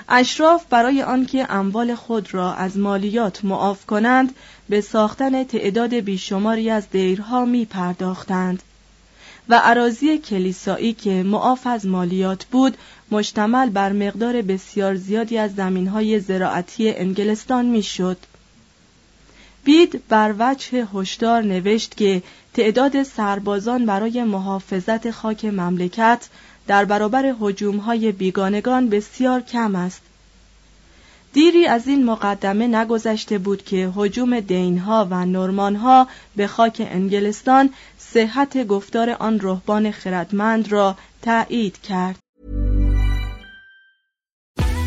اشراف 0.09 0.65
برای 0.69 1.01
آنکه 1.01 1.53
اموال 1.53 1.95
خود 1.95 2.33
را 2.33 2.53
از 2.53 2.77
مالیات 2.77 3.45
معاف 3.45 3.85
کنند 3.85 4.35
به 4.69 4.81
ساختن 4.81 5.43
تعداد 5.43 5.93
بیشماری 5.93 6.69
از 6.69 6.89
دیرها 6.89 7.45
می 7.45 7.65
پرداختند 7.65 8.63
و 9.49 9.55
عراضی 9.63 10.17
کلیسایی 10.17 10.93
که 10.93 11.23
معاف 11.23 11.67
از 11.67 11.85
مالیات 11.85 12.45
بود 12.45 12.77
مشتمل 13.11 13.69
بر 13.69 13.91
مقدار 13.91 14.41
بسیار 14.41 14.95
زیادی 14.95 15.37
از 15.37 15.55
زمینهای 15.55 16.19
زراعتی 16.19 16.89
انگلستان 16.89 17.65
می‌شد. 17.65 18.17
بید 19.65 20.01
بر 20.09 20.35
وجه 20.39 20.87
هشدار 20.93 21.41
نوشت 21.41 21.97
که 21.97 22.23
تعداد 22.53 23.03
سربازان 23.03 23.85
برای 23.85 24.23
محافظت 24.23 25.11
خاک 25.11 25.45
مملکت 25.45 26.27
در 26.67 26.85
برابر 26.85 27.33
هجومهای 27.41 28.11
بیگانگان 28.11 28.89
بسیار 28.89 29.41
کم 29.41 29.75
است. 29.75 30.01
دیری 31.33 31.67
از 31.67 31.87
این 31.87 32.05
مقدمه 32.05 32.67
نگذشته 32.67 33.37
بود 33.37 33.63
که 33.63 33.91
حجوم 33.95 34.39
دینها 34.39 35.07
و 35.11 35.25
نورمانها 35.25 36.07
به 36.35 36.47
خاک 36.47 36.87
انگلستان 36.91 37.69
صحت 37.97 38.67
گفتار 38.67 39.09
آن 39.09 39.39
رهبان 39.39 39.91
خردمند 39.91 40.71
را 40.71 40.95
تایید 41.21 41.81
کرد. 41.81 42.24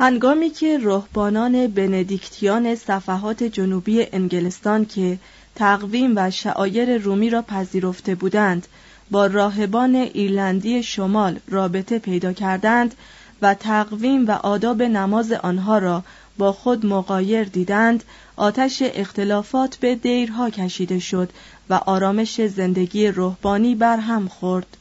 هنگامی 0.00 0.50
که 0.50 0.78
رهبانان 0.82 1.66
بندیکتیان 1.66 2.74
صفحات 2.74 3.42
جنوبی 3.42 4.06
انگلستان 4.12 4.84
که 4.86 5.18
تقویم 5.54 6.12
و 6.16 6.30
شعایر 6.30 6.98
رومی 6.98 7.30
را 7.30 7.42
پذیرفته 7.42 8.14
بودند 8.14 8.66
با 9.10 9.26
راهبان 9.26 9.94
ایرلندی 9.94 10.82
شمال 10.82 11.38
رابطه 11.48 11.98
پیدا 11.98 12.32
کردند 12.32 12.94
و 13.42 13.54
تقویم 13.54 14.26
و 14.26 14.30
آداب 14.30 14.82
نماز 14.82 15.32
آنها 15.32 15.78
را 15.78 16.02
با 16.38 16.52
خود 16.52 16.86
مقایر 16.86 17.44
دیدند 17.44 18.04
آتش 18.36 18.82
اختلافات 18.82 19.76
به 19.76 19.94
دیرها 19.94 20.50
کشیده 20.50 20.98
شد 20.98 21.30
و 21.70 21.74
آرامش 21.74 22.46
زندگی 22.46 23.08
روحانی 23.08 23.74
برهم 23.74 24.28
خورد. 24.28 24.77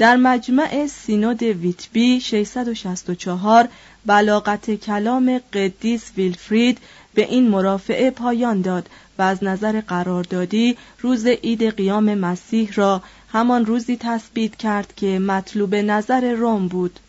در 0.00 0.16
مجمع 0.16 0.86
سینود 0.86 1.42
ویتبی 1.42 2.20
664 2.20 3.68
بلاغت 4.06 4.70
کلام 4.70 5.40
قدیس 5.52 6.12
ویلفرید 6.16 6.78
به 7.14 7.22
این 7.24 7.48
مرافعه 7.48 8.10
پایان 8.10 8.60
داد 8.60 8.88
و 9.18 9.22
از 9.22 9.44
نظر 9.44 9.80
قراردادی 9.80 10.76
روز 11.00 11.26
عید 11.26 11.76
قیام 11.76 12.14
مسیح 12.14 12.70
را 12.74 13.02
همان 13.32 13.66
روزی 13.66 13.96
تثبیت 14.00 14.56
کرد 14.56 14.92
که 14.96 15.18
مطلوب 15.18 15.74
نظر 15.74 16.32
روم 16.32 16.68
بود. 16.68 17.00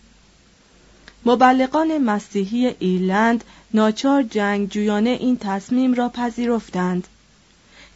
مبلغان 1.25 1.97
مسیحی 1.97 2.67
ایرلند 2.79 3.43
ناچار 3.73 4.23
جنگجویانه 4.23 5.09
این 5.09 5.37
تصمیم 5.37 5.93
را 5.93 6.09
پذیرفتند. 6.09 7.07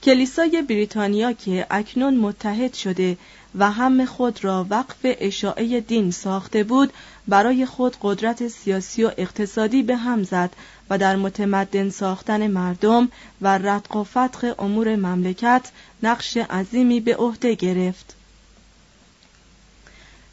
کلیسای 0.03 0.61
بریتانیا 0.61 1.33
که 1.33 1.67
اکنون 1.69 2.17
متحد 2.17 2.73
شده 2.73 3.17
و 3.59 3.71
هم 3.71 4.05
خود 4.05 4.43
را 4.43 4.65
وقف 4.69 4.97
اشاعه 5.03 5.79
دین 5.79 6.11
ساخته 6.11 6.63
بود 6.63 6.93
برای 7.27 7.65
خود 7.65 7.95
قدرت 8.01 8.47
سیاسی 8.47 9.03
و 9.03 9.11
اقتصادی 9.17 9.83
به 9.83 9.95
هم 9.95 10.23
زد 10.23 10.53
و 10.89 10.97
در 10.97 11.15
متمدن 11.15 11.89
ساختن 11.89 12.47
مردم 12.47 13.09
و 13.41 13.57
رتق 13.57 13.95
و 13.95 14.03
فتق 14.03 14.55
امور 14.59 14.95
مملکت 14.95 15.71
نقش 16.03 16.37
عظیمی 16.37 16.99
به 16.99 17.15
عهده 17.15 17.53
گرفت. 17.53 18.15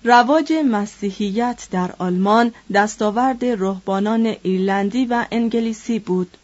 رواج 0.05 0.53
مسیحیت 0.53 1.69
در 1.71 1.91
آلمان 1.99 2.53
دستاورد 2.75 3.45
رهبانان 3.45 4.37
ایرلندی 4.43 5.05
و 5.05 5.27
انگلیسی 5.31 5.99
بود. 5.99 6.37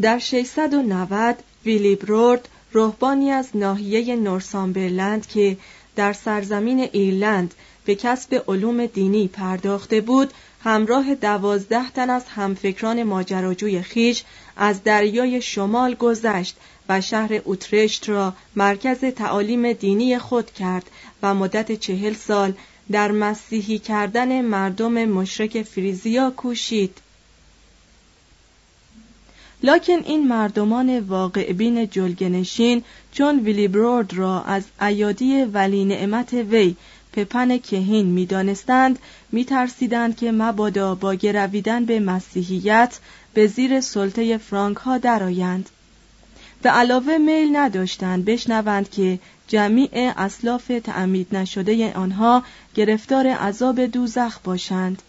در 0.00 0.18
690 0.18 1.42
ویلیبرورد 1.64 2.48
رهبانی 2.72 3.30
از 3.30 3.48
ناحیه 3.54 4.16
نورسامبرلند 4.16 5.26
که 5.26 5.56
در 5.96 6.12
سرزمین 6.12 6.80
ایرلند 6.80 7.54
به 7.84 7.94
کسب 7.94 8.44
علوم 8.48 8.86
دینی 8.86 9.28
پرداخته 9.28 10.00
بود 10.00 10.32
همراه 10.64 11.14
دوازده 11.14 11.90
تن 11.90 12.10
از 12.10 12.24
همفکران 12.28 13.02
ماجراجوی 13.02 13.82
خیش 13.82 14.24
از 14.56 14.82
دریای 14.84 15.42
شمال 15.42 15.94
گذشت 15.94 16.56
و 16.88 17.00
شهر 17.00 17.40
اوترشت 17.44 18.08
را 18.08 18.34
مرکز 18.56 18.98
تعالیم 18.98 19.72
دینی 19.72 20.18
خود 20.18 20.50
کرد 20.50 20.90
و 21.22 21.34
مدت 21.34 21.72
چهل 21.72 22.14
سال 22.14 22.52
در 22.92 23.12
مسیحی 23.12 23.78
کردن 23.78 24.40
مردم 24.40 25.04
مشرک 25.04 25.62
فریزیا 25.62 26.30
کوشید. 26.30 26.98
لکن 29.62 29.98
این 30.04 30.28
مردمان 30.28 31.00
واقع 31.00 31.52
بین 31.52 31.88
جلگنشین 31.88 32.82
چون 33.12 33.40
ویلیبرورد 33.40 34.14
را 34.14 34.42
از 34.42 34.64
ایادی 34.80 35.42
ولی 35.42 35.84
نعمت 35.84 36.32
وی 36.32 36.76
پپن 37.12 37.58
کهین 37.58 38.06
می 39.32 39.44
ترسیدند 39.44 40.16
که 40.16 40.32
مبادا 40.32 40.94
با 40.94 41.14
گرویدن 41.14 41.84
به 41.84 42.00
مسیحیت 42.00 42.98
به 43.34 43.46
زیر 43.46 43.80
سلطه 43.80 44.38
فرانک 44.38 44.76
ها 44.76 44.98
درآیند. 44.98 45.70
به 46.62 46.70
علاوه 46.70 47.18
میل 47.18 47.56
نداشتند 47.56 48.24
بشنوند 48.24 48.90
که 48.90 49.18
جمیع 49.48 50.12
اسلاف 50.16 50.72
تعمید 50.84 51.36
نشده 51.36 51.92
آنها 51.92 52.42
گرفتار 52.74 53.26
عذاب 53.26 53.86
دوزخ 53.86 54.38
باشند. 54.38 55.02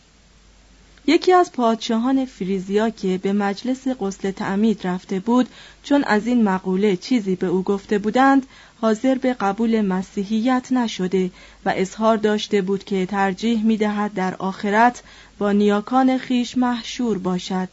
یکی 1.07 1.33
از 1.33 1.51
پادشاهان 1.51 2.25
فریزیا 2.25 2.89
که 2.89 3.17
به 3.17 3.33
مجلس 3.33 3.87
غسل 3.87 4.31
تعمید 4.31 4.87
رفته 4.87 5.19
بود 5.19 5.49
چون 5.83 6.03
از 6.03 6.27
این 6.27 6.43
مقوله 6.43 6.95
چیزی 6.95 7.35
به 7.35 7.47
او 7.47 7.63
گفته 7.63 7.97
بودند 7.97 8.45
حاضر 8.81 9.15
به 9.15 9.33
قبول 9.33 9.81
مسیحیت 9.81 10.71
نشده 10.71 11.31
و 11.65 11.73
اظهار 11.75 12.17
داشته 12.17 12.61
بود 12.61 12.83
که 12.83 13.05
ترجیح 13.05 13.63
می 13.63 13.77
دهد 13.77 14.13
در 14.13 14.35
آخرت 14.35 15.03
با 15.37 15.51
نیاکان 15.51 16.17
خیش 16.17 16.57
محشور 16.57 17.17
باشد. 17.17 17.69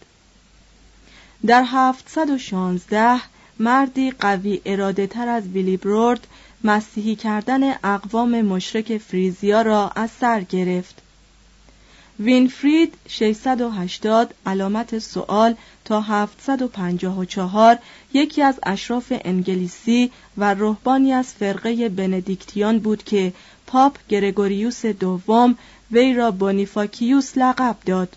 در 1.47 1.65
716 1.67 3.21
مردی 3.59 4.11
قوی 4.11 4.61
اراده 4.67 5.07
تر 5.07 5.29
از 5.29 5.49
ویلیبرورد 5.49 6.27
مسیحی 6.65 7.17
کردن 7.17 7.75
اقوام 7.85 8.43
مشرک 8.43 8.99
فریزیا 8.99 9.63
را 9.63 9.89
از 9.89 10.11
سر 10.11 10.41
گرفت. 10.41 11.03
وینفرید 12.21 12.95
680 13.09 14.35
علامت 14.47 14.99
سوال 14.99 15.55
تا 15.85 16.01
754 16.01 17.79
یکی 18.13 18.43
از 18.43 18.61
اشراف 18.63 19.13
انگلیسی 19.25 20.11
و 20.37 20.55
رهبانی 20.55 21.13
از 21.13 21.27
فرقه 21.33 21.89
بندیکتیان 21.89 22.79
بود 22.79 23.03
که 23.05 23.33
پاپ 23.67 23.99
گرگوریوس 24.09 24.87
دوم 24.87 25.59
وی 25.91 26.15
را 26.15 26.31
بونیفاکیوس 26.31 27.39
لقب 27.39 27.77
داد. 27.87 28.17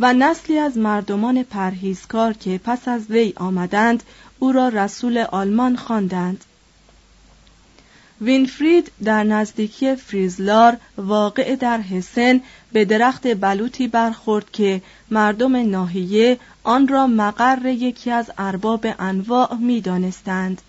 و 0.00 0.12
نسلی 0.12 0.58
از 0.58 0.78
مردمان 0.78 1.42
پرهیزکار 1.42 2.32
که 2.32 2.60
پس 2.64 2.88
از 2.88 3.10
وی 3.10 3.32
آمدند 3.36 4.02
او 4.38 4.52
را 4.52 4.68
رسول 4.68 5.18
آلمان 5.18 5.76
خواندند. 5.76 6.44
وینفرید 8.22 8.92
در 9.04 9.24
نزدیکی 9.24 9.96
فریزلار 9.96 10.76
واقع 10.96 11.56
در 11.56 11.80
حسن 11.80 12.40
به 12.72 12.84
درخت 12.84 13.34
بلوطی 13.34 13.88
برخورد 13.88 14.50
که 14.50 14.82
مردم 15.10 15.70
ناحیه 15.70 16.38
آن 16.64 16.88
را 16.88 17.06
مقر 17.06 17.66
یکی 17.66 18.10
از 18.10 18.30
ارباب 18.38 18.86
انواع 18.98 19.54
می 19.54 19.80
دانستند. 19.80 20.62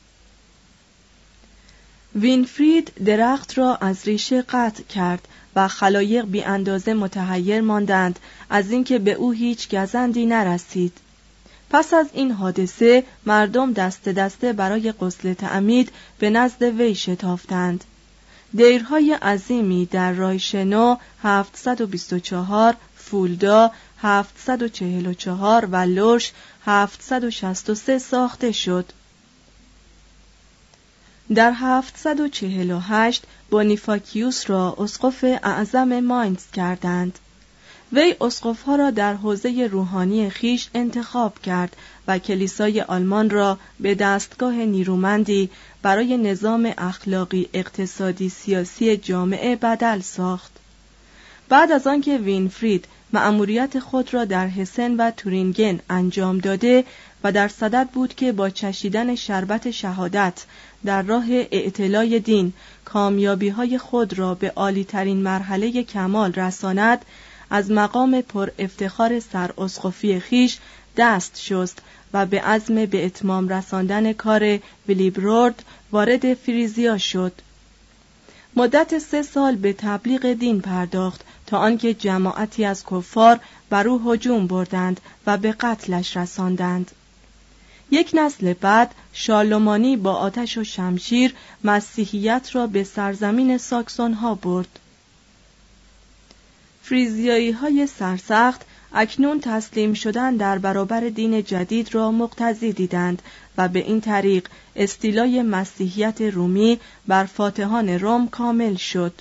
وینفرید 2.15 2.91
درخت 3.05 3.57
را 3.57 3.75
از 3.75 4.07
ریشه 4.07 4.41
قطع 4.41 4.83
کرد 4.83 5.27
و 5.55 5.67
خلایق 5.67 6.25
بی 6.25 6.43
اندازه 6.43 6.93
متحیر 6.93 7.61
ماندند 7.61 8.19
از 8.49 8.71
اینکه 8.71 8.99
به 8.99 9.13
او 9.13 9.31
هیچ 9.31 9.75
گزندی 9.75 10.25
نرسید. 10.25 10.97
پس 11.73 11.93
از 11.93 12.07
این 12.13 12.31
حادثه 12.31 13.03
مردم 13.25 13.73
دست 13.73 14.09
دسته 14.09 14.53
برای 14.53 14.91
غسل 14.91 15.33
تعمید 15.33 15.91
به 16.19 16.29
نزد 16.29 16.63
وی 16.63 16.95
شتافتند. 16.95 17.83
دیرهای 18.55 19.13
عظیمی 19.13 19.85
در 19.85 20.11
رایشنو 20.11 20.95
724 21.23 22.75
فولدا 22.97 23.71
744 24.01 25.65
و 25.65 25.75
لوش 25.75 26.31
763 26.65 27.99
ساخته 27.99 28.51
شد. 28.51 28.91
در 31.35 31.51
748 31.51 33.23
بونیفاکیوس 33.49 34.49
را 34.49 34.75
اسقف 34.79 35.23
اعظم 35.43 35.99
ماینز 35.99 36.45
کردند. 36.53 37.19
وی 37.93 38.15
اسقفها 38.21 38.75
را 38.75 38.91
در 38.91 39.13
حوزه 39.13 39.67
روحانی 39.71 40.29
خیش 40.29 40.69
انتخاب 40.73 41.39
کرد 41.39 41.75
و 42.07 42.19
کلیسای 42.19 42.81
آلمان 42.81 43.29
را 43.29 43.57
به 43.79 43.95
دستگاه 43.95 44.53
نیرومندی 44.53 45.49
برای 45.81 46.17
نظام 46.17 46.73
اخلاقی 46.77 47.49
اقتصادی 47.53 48.29
سیاسی 48.29 48.97
جامعه 48.97 49.55
بدل 49.55 49.99
ساخت. 49.99 50.51
بعد 51.49 51.71
از 51.71 51.87
آنکه 51.87 52.17
وینفرید 52.17 52.85
مأموریت 53.13 53.79
خود 53.79 54.13
را 54.13 54.25
در 54.25 54.47
حسن 54.47 54.95
و 54.95 55.11
تورینگن 55.11 55.79
انجام 55.89 56.37
داده 56.37 56.83
و 57.23 57.31
در 57.31 57.47
صدد 57.47 57.89
بود 57.93 58.15
که 58.15 58.31
با 58.31 58.49
چشیدن 58.49 59.15
شربت 59.15 59.71
شهادت 59.71 60.45
در 60.85 61.01
راه 61.01 61.25
اعتلای 61.29 62.19
دین 62.19 62.53
کامیابی 62.85 63.49
های 63.49 63.77
خود 63.77 64.19
را 64.19 64.35
به 64.35 64.51
عالی 64.55 64.83
ترین 64.83 65.17
مرحله 65.17 65.83
کمال 65.83 66.33
رساند 66.33 67.05
از 67.49 67.71
مقام 67.71 68.21
پر 68.21 68.49
افتخار 68.59 69.19
سر 69.19 69.51
خیش 70.19 70.57
دست 70.97 71.41
شست 71.41 71.79
و 72.13 72.25
به 72.25 72.41
عزم 72.41 72.85
به 72.85 73.05
اتمام 73.05 73.49
رساندن 73.49 74.13
کار 74.13 74.59
ویلیبرورد 74.87 75.63
وارد 75.91 76.33
فریزیا 76.33 76.97
شد. 76.97 77.33
مدت 78.55 78.99
سه 78.99 79.21
سال 79.21 79.55
به 79.55 79.73
تبلیغ 79.73 80.33
دین 80.33 80.61
پرداخت 80.61 81.21
تا 81.47 81.57
آنکه 81.57 81.93
جماعتی 81.93 82.65
از 82.65 82.83
کفار 82.85 83.39
بر 83.69 83.87
او 83.87 84.11
هجوم 84.11 84.47
بردند 84.47 85.01
و 85.27 85.37
به 85.37 85.51
قتلش 85.51 86.17
رساندند. 86.17 86.91
یک 87.91 88.11
نسل 88.13 88.53
بعد 88.53 88.95
شالومانی 89.13 89.97
با 89.97 90.13
آتش 90.13 90.57
و 90.57 90.63
شمشیر 90.63 91.33
مسیحیت 91.63 92.49
را 92.53 92.67
به 92.67 92.83
سرزمین 92.83 93.57
ساکسون 93.57 94.13
ها 94.13 94.35
برد. 94.35 94.79
فریزیایی 96.83 97.51
های 97.51 97.87
سرسخت 97.87 98.61
اکنون 98.93 99.39
تسلیم 99.39 99.93
شدن 99.93 100.35
در 100.35 100.57
برابر 100.57 100.99
دین 100.99 101.43
جدید 101.43 101.95
را 101.95 102.11
مقتضی 102.11 102.73
دیدند 102.73 103.21
و 103.57 103.67
به 103.67 103.79
این 103.79 104.01
طریق 104.01 104.47
استیلای 104.75 105.41
مسیحیت 105.41 106.21
رومی 106.21 106.79
بر 107.07 107.23
فاتحان 107.23 107.89
روم 107.89 108.27
کامل 108.27 108.75
شد. 108.75 109.13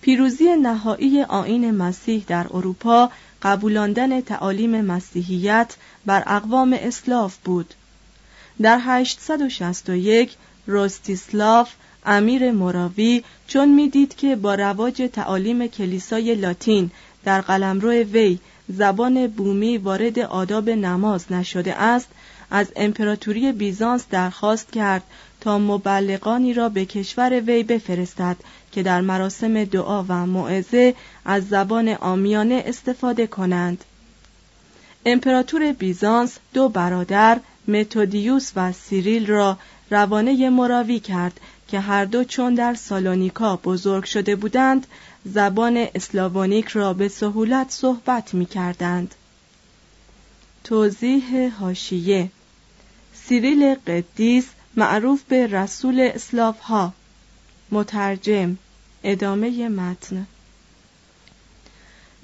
پیروزی 0.00 0.56
نهایی 0.56 1.22
آین 1.22 1.70
مسیح 1.70 2.24
در 2.26 2.46
اروپا 2.50 3.10
قبولاندن 3.42 4.20
تعالیم 4.20 4.80
مسیحیت 4.80 5.76
بر 6.06 6.22
اقوام 6.26 6.72
اسلاف 6.80 7.36
بود. 7.36 7.74
در 8.62 8.78
861 8.80 10.36
روستیسلاف 10.66 11.72
امیر 12.06 12.52
موراوی 12.52 13.22
چون 13.46 13.68
می‌دید 13.74 14.16
که 14.16 14.36
با 14.36 14.54
رواج 14.54 15.10
تعالیم 15.12 15.66
کلیسای 15.66 16.34
لاتین 16.34 16.90
در 17.24 17.40
قلمرو 17.40 17.90
وی 17.90 18.38
زبان 18.68 19.26
بومی 19.26 19.78
وارد 19.78 20.18
آداب 20.18 20.70
نماز 20.70 21.32
نشده 21.32 21.74
است 21.74 22.08
از 22.50 22.66
امپراتوری 22.76 23.52
بیزانس 23.52 24.04
درخواست 24.10 24.72
کرد 24.72 25.02
تا 25.40 25.58
مبلغانی 25.58 26.54
را 26.54 26.68
به 26.68 26.84
کشور 26.84 27.40
وی 27.40 27.62
بفرستد 27.62 28.36
که 28.72 28.82
در 28.82 29.00
مراسم 29.00 29.64
دعا 29.64 30.04
و 30.08 30.26
موعظه 30.26 30.94
از 31.24 31.48
زبان 31.48 31.88
آمیانه 31.88 32.62
استفاده 32.66 33.26
کنند. 33.26 33.84
امپراتور 35.06 35.72
بیزانس 35.72 36.38
دو 36.52 36.68
برادر 36.68 37.40
متودیوس 37.68 38.52
و 38.56 38.72
سیریل 38.72 39.26
را 39.26 39.58
روانه 39.90 40.50
مراوی 40.50 41.00
کرد 41.00 41.40
که 41.74 41.80
هر 41.80 42.04
دو 42.04 42.24
چون 42.24 42.54
در 42.54 42.74
سالونیکا 42.74 43.56
بزرگ 43.56 44.04
شده 44.04 44.36
بودند 44.36 44.86
زبان 45.24 45.86
اسلاوونیک 45.94 46.68
را 46.68 46.92
به 46.92 47.08
سهولت 47.08 47.70
صحبت 47.70 48.34
می 48.34 48.46
کردند. 48.46 49.14
توضیح 50.64 51.54
حاشیه 51.60 52.30
سیریل 53.14 53.74
قدیس 53.74 54.46
معروف 54.76 55.22
به 55.22 55.46
رسول 55.46 56.10
اسلاف 56.14 56.60
ها 56.60 56.92
مترجم 57.70 58.56
ادامه 59.04 59.68
متن. 59.68 60.26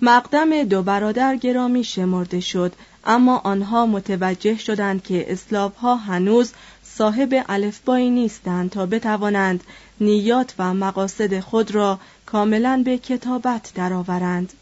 مقدم 0.03 0.63
دو 0.63 0.83
برادر 0.83 1.37
گرامی 1.37 1.85
شمرده 1.85 2.41
شد. 2.41 2.73
اما 3.05 3.39
آنها 3.39 3.87
متوجه 3.87 4.59
شدند 4.59 5.03
که 5.03 5.33
اسلاف 5.33 5.77
ها 5.77 5.97
هنوز 5.97 6.53
صاحب 6.85 7.45
الفبایی 7.49 8.11
نیستند 8.11 8.71
تا 8.71 8.87
بتوانند 8.87 9.65
نیات 10.01 10.55
و 10.59 10.75
مقاصد 10.75 11.41
خود 11.41 11.75
را 11.75 12.01
کاملا 12.27 12.83
به 12.85 12.99
کتابت 12.99 13.73
درآورند. 13.75 14.53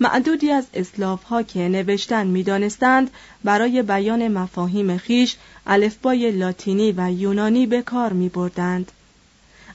معدودی 0.00 0.50
از 0.50 0.66
اسلاف 0.74 1.22
ها 1.24 1.42
که 1.42 1.58
نوشتن 1.58 2.26
می‌دانستند 2.26 3.10
برای 3.44 3.82
بیان 3.82 4.28
مفاهیم 4.28 4.96
خیش 4.96 5.36
الفبای 5.66 6.30
لاتینی 6.30 6.94
و 6.96 7.12
یونانی 7.12 7.66
به 7.66 7.82
کار 7.82 8.12
می 8.12 8.28
بردند. 8.28 8.92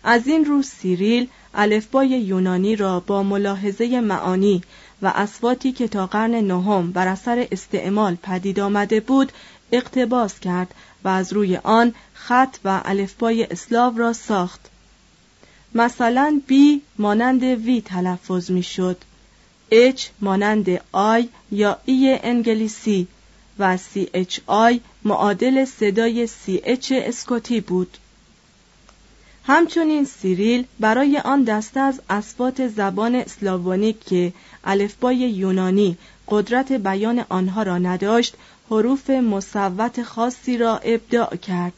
از 0.03 0.27
این 0.27 0.45
رو 0.45 0.61
سیریل 0.61 1.27
الفبای 1.53 2.07
یونانی 2.07 2.75
را 2.75 2.99
با 2.99 3.23
ملاحظه 3.23 3.99
معانی 3.99 4.61
و 5.01 5.11
اصواتی 5.15 5.71
که 5.71 5.87
تا 5.87 6.07
قرن 6.07 6.35
نهم 6.35 6.91
بر 6.91 7.07
اثر 7.07 7.47
استعمال 7.51 8.15
پدید 8.15 8.59
آمده 8.59 8.99
بود 8.99 9.31
اقتباس 9.71 10.39
کرد 10.39 10.73
و 11.03 11.07
از 11.07 11.33
روی 11.33 11.57
آن 11.57 11.93
خط 12.13 12.57
و 12.65 12.81
الفبای 12.85 13.43
اسلاو 13.43 13.97
را 13.97 14.13
ساخت. 14.13 14.61
مثلا 15.75 16.41
B 16.47 16.81
مانند 16.97 17.43
V 17.43 17.81
تلفظ 17.81 18.51
می 18.51 18.63
شد 18.63 18.97
اچ 19.71 20.07
مانند 20.21 20.81
آی 20.91 21.29
یا 21.51 21.77
ای 21.85 22.19
انگلیسی 22.23 23.07
و 23.59 23.77
CHI 23.77 24.81
معادل 25.03 25.65
صدای 25.65 26.27
CH 26.27 26.91
اسکوتی 26.95 27.61
بود. 27.61 27.97
همچنین 29.43 30.05
سیریل 30.05 30.65
برای 30.79 31.17
آن 31.17 31.43
دسته 31.43 31.79
از 31.79 32.01
اصوات 32.09 32.67
زبان 32.67 33.15
اسلاوونیک 33.15 34.05
که 34.05 34.33
الفبای 34.63 35.17
یونانی 35.17 35.97
قدرت 36.27 36.71
بیان 36.71 37.25
آنها 37.29 37.63
را 37.63 37.77
نداشت 37.77 38.35
حروف 38.69 39.09
مصوت 39.09 40.03
خاصی 40.03 40.57
را 40.57 40.77
ابداع 40.77 41.35
کرد. 41.35 41.73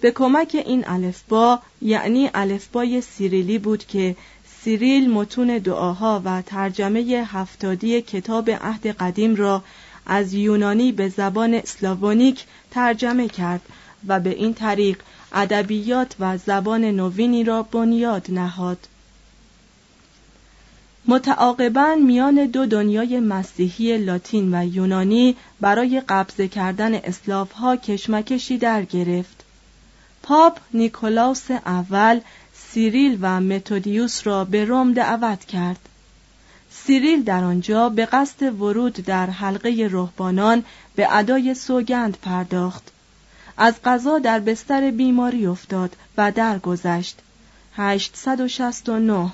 به 0.00 0.10
کمک 0.10 0.62
این 0.66 0.84
الفبا 0.88 1.60
یعنی 1.82 2.30
الفبای 2.34 3.00
سیریلی 3.00 3.58
بود 3.58 3.86
که 3.86 4.16
سیریل 4.62 5.10
متون 5.10 5.58
دعاها 5.58 6.22
و 6.24 6.42
ترجمه 6.42 7.00
هفتادی 7.26 8.02
کتاب 8.02 8.50
عهد 8.50 8.86
قدیم 8.86 9.34
را 9.34 9.64
از 10.06 10.34
یونانی 10.34 10.92
به 10.92 11.08
زبان 11.08 11.54
اسلاوونیک 11.54 12.44
ترجمه 12.70 13.28
کرد 13.28 13.60
و 14.06 14.20
به 14.20 14.30
این 14.30 14.54
طریق 14.54 14.98
ادبیات 15.32 16.14
و 16.20 16.38
زبان 16.38 16.84
نوینی 16.84 17.44
را 17.44 17.62
بنیاد 17.62 18.26
نهاد. 18.28 18.88
متعاقبا 21.08 21.94
میان 21.94 22.46
دو 22.46 22.66
دنیای 22.66 23.20
مسیحی 23.20 23.98
لاتین 23.98 24.54
و 24.54 24.66
یونانی 24.66 25.36
برای 25.60 26.02
قبضه 26.08 26.48
کردن 26.48 26.94
اسلاف 26.94 27.52
ها 27.52 27.76
کشمکشی 27.76 28.58
در 28.58 28.82
گرفت. 28.82 29.44
پاپ 30.22 30.58
نیکولاوس 30.74 31.50
اول 31.50 32.20
سیریل 32.54 33.18
و 33.20 33.40
متودیوس 33.40 34.26
را 34.26 34.44
به 34.44 34.64
روم 34.64 34.92
دعوت 34.92 35.44
کرد. 35.44 35.88
سیریل 36.70 37.22
در 37.22 37.44
آنجا 37.44 37.88
به 37.88 38.06
قصد 38.06 38.60
ورود 38.60 38.92
در 38.92 39.26
حلقه 39.30 39.88
رهبانان 39.90 40.64
به 40.94 41.16
ادای 41.16 41.54
سوگند 41.54 42.18
پرداخت. 42.22 42.92
از 43.56 43.74
قضا 43.84 44.18
در 44.18 44.40
بستر 44.40 44.90
بیماری 44.90 45.46
افتاد 45.46 45.96
و 46.16 46.32
درگذشت. 46.32 47.18
869 47.76 49.32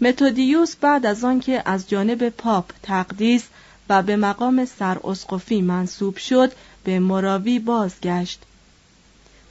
متودیوس 0.00 0.76
بعد 0.76 1.06
از 1.06 1.24
آنکه 1.24 1.62
از 1.64 1.88
جانب 1.88 2.28
پاپ 2.28 2.72
تقدیس 2.82 3.44
و 3.88 4.02
به 4.02 4.16
مقام 4.16 4.64
سراسقفی 4.64 5.62
منصوب 5.62 6.16
شد 6.16 6.52
به 6.84 6.98
مراوی 6.98 7.58
بازگشت. 7.58 8.42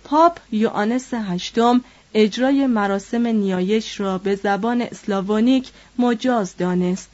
پاپ 0.03 0.39
یوانس 0.51 1.13
هشتم 1.13 1.81
اجرای 2.13 2.67
مراسم 2.67 3.27
نیایش 3.27 3.99
را 3.99 4.17
به 4.17 4.35
زبان 4.35 4.81
اسلاوونیک 4.81 5.71
مجاز 5.99 6.57
دانست. 6.57 7.09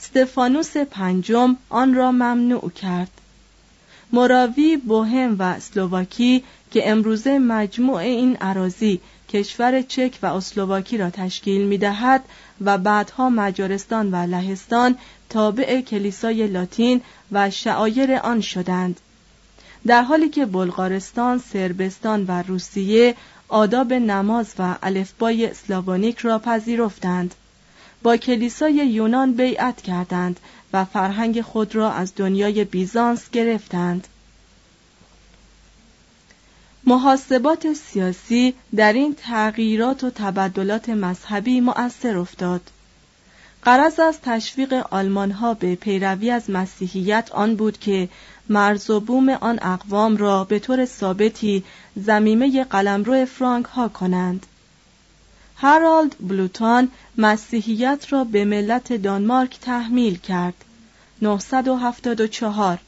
استفانوس 0.00 0.76
پنجم 0.76 1.56
آن 1.68 1.94
را 1.94 2.12
ممنوع 2.12 2.70
کرد. 2.70 3.19
مراوی 4.12 4.76
بوهم 4.76 5.36
و 5.38 5.42
اسلوواکی 5.42 6.44
که 6.70 6.90
امروزه 6.90 7.38
مجموع 7.38 7.96
این 7.96 8.36
عراضی 8.36 9.00
کشور 9.28 9.82
چک 9.82 10.18
و 10.22 10.26
اسلوواکی 10.26 10.98
را 10.98 11.10
تشکیل 11.10 11.66
می 11.66 11.78
دهد 11.78 12.24
و 12.60 12.78
بعدها 12.78 13.30
مجارستان 13.30 14.10
و 14.10 14.16
لهستان 14.16 14.96
تابع 15.28 15.80
کلیسای 15.80 16.46
لاتین 16.46 17.00
و 17.32 17.50
شعایر 17.50 18.14
آن 18.14 18.40
شدند. 18.40 19.00
در 19.86 20.02
حالی 20.02 20.28
که 20.28 20.46
بلغارستان، 20.46 21.38
سربستان 21.38 22.24
و 22.28 22.42
روسیه 22.42 23.14
آداب 23.48 23.92
نماز 23.92 24.54
و 24.58 24.74
الفبای 24.82 25.46
اسلاوونیک 25.46 26.18
را 26.18 26.38
پذیرفتند. 26.38 27.34
با 28.02 28.16
کلیسای 28.16 28.74
یونان 28.74 29.32
بیعت 29.32 29.82
کردند 29.82 30.40
و 30.72 30.84
فرهنگ 30.84 31.40
خود 31.40 31.74
را 31.74 31.92
از 31.92 32.12
دنیای 32.16 32.64
بیزانس 32.64 33.30
گرفتند. 33.30 34.08
محاسبات 36.84 37.72
سیاسی 37.72 38.54
در 38.76 38.92
این 38.92 39.14
تغییرات 39.14 40.04
و 40.04 40.10
تبدلات 40.10 40.88
مذهبی 40.88 41.60
مؤثر 41.60 42.16
افتاد. 42.16 42.60
قرض 43.62 44.00
از 44.00 44.20
تشویق 44.22 44.72
آلمان 44.90 45.30
ها 45.30 45.54
به 45.54 45.74
پیروی 45.74 46.30
از 46.30 46.50
مسیحیت 46.50 47.32
آن 47.32 47.56
بود 47.56 47.78
که 47.78 48.08
مرز 48.48 48.90
و 48.90 49.00
بوم 49.00 49.28
آن 49.28 49.58
اقوام 49.62 50.16
را 50.16 50.44
به 50.44 50.58
طور 50.58 50.84
ثابتی 50.84 51.64
زمیمه 51.96 52.64
قلمرو 52.64 53.26
فرانک 53.26 53.66
ها 53.66 53.88
کنند. 53.88 54.46
هارالد 55.62 56.16
بلوتان 56.20 56.88
مسیحیت 57.18 58.06
را 58.10 58.24
به 58.24 58.44
ملت 58.44 58.92
دانمارک 58.92 59.60
تحمیل 59.60 60.18
کرد. 60.18 60.54
974 61.22 62.78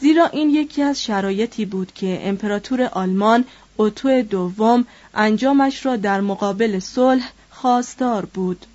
زیرا 0.00 0.26
این 0.26 0.50
یکی 0.50 0.82
از 0.82 1.02
شرایطی 1.02 1.64
بود 1.64 1.92
که 1.92 2.18
امپراتور 2.22 2.82
آلمان 2.82 3.44
اوتو 3.76 4.22
دوم 4.22 4.86
انجامش 5.14 5.86
را 5.86 5.96
در 5.96 6.20
مقابل 6.20 6.78
صلح 6.78 7.30
خواستار 7.50 8.24
بود. 8.24 8.66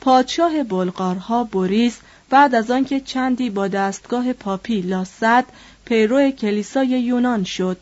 پادشاه 0.00 0.62
بلغارها 0.62 1.44
بوریس 1.44 1.98
بعد 2.30 2.54
از 2.54 2.70
آنکه 2.70 3.00
چندی 3.00 3.50
با 3.50 3.68
دستگاه 3.68 4.32
پاپی 4.32 4.80
لاسد 4.80 5.44
پیرو 5.84 6.30
کلیسای 6.30 6.88
یونان 6.88 7.44
شد. 7.44 7.76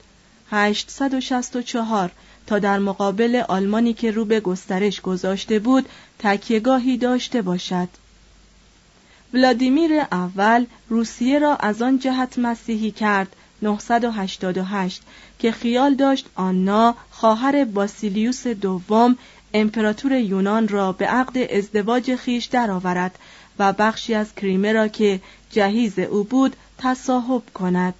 864 0.50 2.10
تا 2.50 2.58
در 2.58 2.78
مقابل 2.78 3.42
آلمانی 3.48 3.92
که 3.92 4.10
رو 4.10 4.24
به 4.24 4.40
گسترش 4.40 5.00
گذاشته 5.00 5.58
بود 5.58 5.88
تکیهگاهی 6.18 6.96
داشته 6.96 7.42
باشد. 7.42 7.88
ولادیمیر 9.34 9.92
اول 10.12 10.66
روسیه 10.88 11.38
را 11.38 11.56
از 11.56 11.82
آن 11.82 11.98
جهت 11.98 12.38
مسیحی 12.38 12.90
کرد 12.90 13.36
988 13.62 15.02
که 15.38 15.52
خیال 15.52 15.94
داشت 15.94 16.26
آنا 16.34 16.94
خواهر 17.10 17.64
باسیلیوس 17.64 18.46
دوم 18.46 19.16
امپراتور 19.54 20.12
یونان 20.12 20.68
را 20.68 20.92
به 20.92 21.06
عقد 21.06 21.38
ازدواج 21.52 22.14
خیش 22.14 22.44
درآورد 22.44 23.18
و 23.58 23.72
بخشی 23.72 24.14
از 24.14 24.34
کریمه 24.34 24.72
را 24.72 24.88
که 24.88 25.20
جهیز 25.50 25.98
او 25.98 26.24
بود 26.24 26.56
تصاحب 26.78 27.42
کند. 27.54 27.94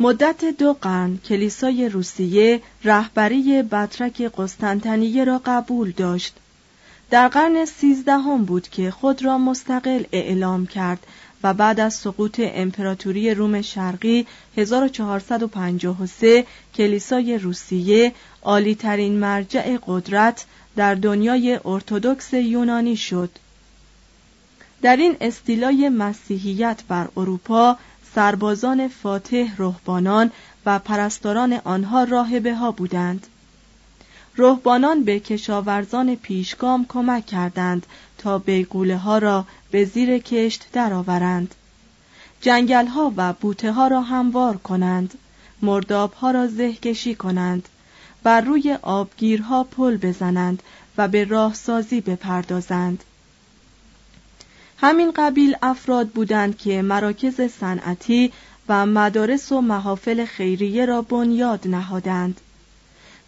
مدت 0.00 0.44
دو 0.44 0.72
قرن 0.72 1.18
کلیسای 1.28 1.88
روسیه 1.88 2.62
رهبری 2.84 3.62
بطرک 3.62 4.22
قسطنطنیه 4.22 5.24
را 5.24 5.40
قبول 5.44 5.90
داشت. 5.90 6.34
در 7.10 7.28
قرن 7.28 7.64
سیزدهم 7.64 8.44
بود 8.44 8.68
که 8.68 8.90
خود 8.90 9.24
را 9.24 9.38
مستقل 9.38 10.02
اعلام 10.12 10.66
کرد 10.66 11.06
و 11.42 11.54
بعد 11.54 11.80
از 11.80 11.94
سقوط 11.94 12.40
امپراتوری 12.44 13.34
روم 13.34 13.62
شرقی 13.62 14.26
1453 14.56 16.46
کلیسای 16.74 17.38
روسیه 17.38 18.12
عالیترین 18.42 19.18
مرجع 19.18 19.78
قدرت 19.86 20.44
در 20.76 20.94
دنیای 20.94 21.60
ارتودکس 21.64 22.32
یونانی 22.32 22.96
شد. 22.96 23.30
در 24.82 24.96
این 24.96 25.16
استیلای 25.20 25.88
مسیحیت 25.88 26.82
بر 26.88 27.08
اروپا 27.16 27.78
سربازان 28.16 28.88
فاتح 28.88 29.54
رهبانان 29.58 30.30
و 30.66 30.78
پرستاران 30.78 31.52
آنها 31.52 32.04
راهبه 32.04 32.54
ها 32.54 32.70
بودند. 32.70 33.26
رهبانان 34.36 35.04
به 35.04 35.20
کشاورزان 35.20 36.14
پیشگام 36.14 36.86
کمک 36.88 37.26
کردند 37.26 37.86
تا 38.18 38.38
بیگوله 38.38 38.96
ها 38.96 39.18
را 39.18 39.44
به 39.70 39.84
زیر 39.84 40.18
کشت 40.18 40.66
درآورند. 40.72 41.54
جنگل 42.40 42.86
ها 42.86 43.12
و 43.16 43.32
بوته 43.32 43.72
ها 43.72 43.88
را 43.88 44.00
هموار 44.00 44.56
کنند. 44.56 45.18
مرداب 45.62 46.12
ها 46.12 46.30
را 46.30 46.46
زهکشی 46.46 47.14
کنند. 47.14 47.68
بر 48.22 48.40
روی 48.40 48.78
آبگیرها 48.82 49.64
پل 49.64 49.96
بزنند 49.96 50.62
و 50.98 51.08
به 51.08 51.24
راهسازی 51.24 52.00
بپردازند. 52.00 53.04
همین 54.78 55.12
قبیل 55.16 55.56
افراد 55.62 56.08
بودند 56.08 56.58
که 56.58 56.82
مراکز 56.82 57.40
صنعتی 57.40 58.32
و 58.68 58.86
مدارس 58.86 59.52
و 59.52 59.60
محافل 59.60 60.24
خیریه 60.24 60.84
را 60.84 61.02
بنیاد 61.02 61.68
نهادند. 61.68 62.40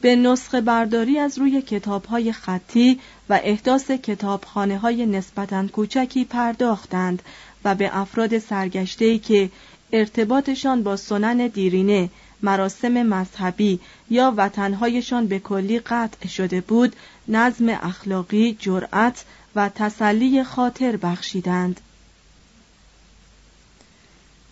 به 0.00 0.16
نسخه 0.16 0.60
برداری 0.60 1.18
از 1.18 1.38
روی 1.38 1.62
کتاب 1.62 2.04
های 2.04 2.32
خطی 2.32 3.00
و 3.28 3.40
احداث 3.42 3.90
کتابخانه 3.90 4.78
های 4.78 5.06
نسبتاً 5.06 5.66
کوچکی 5.66 6.24
پرداختند 6.24 7.22
و 7.64 7.74
به 7.74 7.98
افراد 7.98 8.38
سرگشته‌ای 8.38 9.18
که 9.18 9.50
ارتباطشان 9.92 10.82
با 10.82 10.96
سنن 10.96 11.46
دیرینه 11.46 12.10
مراسم 12.42 13.02
مذهبی 13.02 13.80
یا 14.10 14.34
وطنهایشان 14.36 15.26
به 15.26 15.38
کلی 15.38 15.78
قطع 15.78 16.28
شده 16.28 16.60
بود 16.60 16.96
نظم 17.28 17.68
اخلاقی 17.68 18.56
جرأت 18.60 19.24
و 19.56 19.68
تسلی 19.68 20.44
خاطر 20.44 20.96
بخشیدند. 20.96 21.80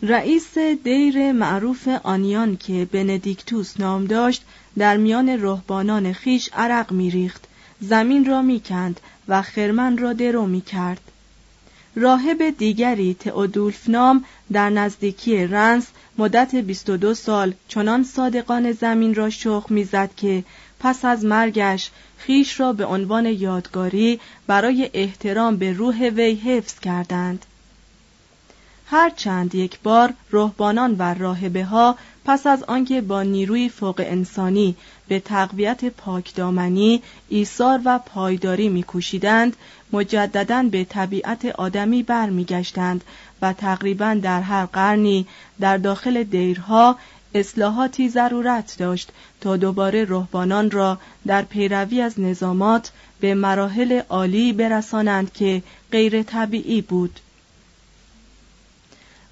رئیس 0.03 0.59
دیر 0.59 1.33
معروف 1.33 1.89
آنیان 2.03 2.57
که 2.57 2.89
بندیکتوس 2.93 3.81
نام 3.81 4.05
داشت 4.05 4.45
در 4.79 4.97
میان 4.97 5.29
رهبانان 5.29 6.13
خیش 6.13 6.51
عرق 6.53 6.93
میریخت. 6.93 7.45
زمین 7.81 8.25
را 8.25 8.43
می‌کند 8.43 9.01
و 9.29 9.43
خرمن 9.43 9.99
را 9.99 10.13
درو 10.13 10.47
می‌کرد. 10.47 11.01
راهب 11.99 12.51
دیگری 12.51 13.15
تئودولف 13.15 13.89
نام 13.89 14.25
در 14.53 14.71
نزدیکی 14.71 15.47
رنس 15.47 15.87
مدت 16.19 16.55
22 16.55 17.15
سال 17.15 17.55
چنان 17.69 18.05
صادقان 18.05 18.73
زمین 18.73 19.15
را 19.15 19.31
شخ 19.31 19.67
می‌زد 19.69 20.11
که 20.17 20.45
پس 20.81 21.05
از 21.05 21.25
مرگش 21.25 21.91
خیش 22.19 22.61
را 22.61 22.73
به 22.73 22.85
عنوان 22.87 23.27
یادگاری 23.27 24.21
برای 24.47 24.91
احترام 24.95 25.57
به 25.57 25.73
روح 25.73 26.09
وی 26.09 26.35
حفظ 26.35 26.81
کردند. 26.81 27.47
هر 28.87 29.11
چند 29.11 29.55
یک 29.55 29.79
بار 29.81 30.15
رهبانان 30.33 30.97
و 30.99 31.15
راهبه 31.15 31.65
ها 31.65 31.97
پس 32.25 32.47
از 32.47 32.63
آنکه 32.63 33.01
با 33.01 33.23
نیروی 33.23 33.69
فوق 33.69 34.03
انسانی 34.07 34.77
به 35.09 35.21
تقویت 35.21 35.85
پاکدامنی، 35.85 37.03
ایثار 37.29 37.81
و 37.85 37.99
پایداری 37.99 38.69
میکوشیدند، 38.69 39.57
مجددا 39.93 40.63
به 40.63 40.85
طبیعت 40.85 41.45
آدمی 41.45 42.03
برمیگشتند 42.03 43.05
و 43.43 43.53
تقریبا 43.53 44.15
در 44.23 44.41
هر 44.41 44.67
قرنی 44.67 45.27
در 45.61 45.77
داخل 45.77 46.23
دیرها 46.23 46.97
اصلاحاتی 47.35 48.09
ضرورت 48.09 48.77
داشت 48.79 49.13
تا 49.41 49.57
دوباره 49.57 50.05
رهبانان 50.09 50.71
را 50.71 50.99
در 51.27 51.43
پیروی 51.43 52.01
از 52.01 52.21
نظامات 52.21 52.93
به 53.21 53.35
مراحل 53.35 54.01
عالی 54.09 54.53
برسانند 54.53 55.33
که 55.33 55.63
غیر 55.93 56.23
طبیعی 56.23 56.81
بود. 56.83 57.21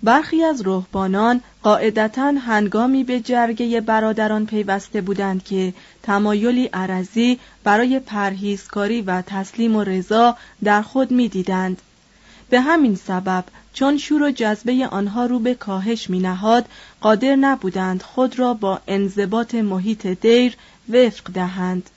برخی 0.05 0.45
از 0.45 0.67
رهبانان 0.67 1.41
قاعدتا 1.63 2.33
هنگامی 2.47 3.05
به 3.05 3.21
جرگه 3.21 3.81
برادران 3.81 4.47
پیوسته 4.47 5.01
بودند 5.01 5.45
که 5.45 5.75
تمایلی 6.03 6.67
عرضی 6.73 7.39
برای 7.65 7.99
پرهیزکاری 7.99 9.03
و 9.03 9.23
تسلیم 9.23 9.77
و 9.77 9.85
رضا 9.85 10.37
در 10.65 10.83
خود 10.83 11.11
می‌دیدند. 11.11 11.83
به 12.51 12.61
همین 12.61 12.95
سبب 12.95 13.45
چون 13.73 13.99
شور 13.99 14.23
و 14.23 14.31
جذبه 14.31 14.89
آنها 14.91 15.27
رو 15.27 15.39
به 15.39 15.55
کاهش 15.55 16.11
می 16.11 16.19
نهاد 16.19 16.69
قادر 17.01 17.37
نبودند 17.37 18.03
خود 18.03 18.39
را 18.39 18.55
با 18.55 18.81
انضباط 18.87 19.55
محیط 19.55 20.07
دیر 20.07 20.57
وفق 20.89 21.33
دهند. 21.33 21.91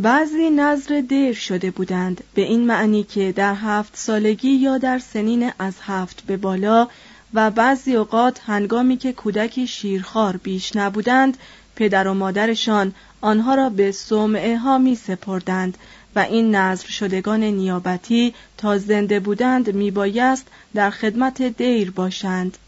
بعضی 0.00 0.50
نظر 0.50 1.00
دیر 1.00 1.32
شده 1.32 1.70
بودند. 1.70 2.24
به 2.34 2.42
این 2.42 2.66
معنی 2.66 3.02
که 3.02 3.32
در 3.32 3.54
هفت 3.54 3.96
سالگی 3.96 4.50
یا 4.50 4.78
در 4.78 4.98
سنین 4.98 5.52
از 5.58 5.74
هفت 5.82 6.22
به 6.26 6.36
بالا 6.36 6.88
و 7.34 7.50
بعضی 7.50 7.96
اوقات 7.96 8.40
هنگامی 8.46 8.96
که 8.96 9.12
کودکی 9.12 9.66
شیرخوار 9.66 10.36
بیش 10.36 10.76
نبودند 10.76 11.38
پدر 11.76 12.08
و 12.08 12.14
مادرشان 12.14 12.94
آنها 13.20 13.54
را 13.54 13.70
به 13.70 13.92
سومعه 13.92 14.56
ها 14.56 14.78
می 14.78 14.94
سپردند 14.94 15.78
و 16.16 16.18
این 16.18 16.54
نظر 16.54 16.88
شدگان 16.88 17.44
نیابتی 17.44 18.34
تا 18.56 18.78
زنده 18.78 19.20
بودند 19.20 19.74
می 19.74 19.90
بایست 19.90 20.46
در 20.74 20.90
خدمت 20.90 21.42
دیر 21.42 21.90
باشند. 21.90 22.58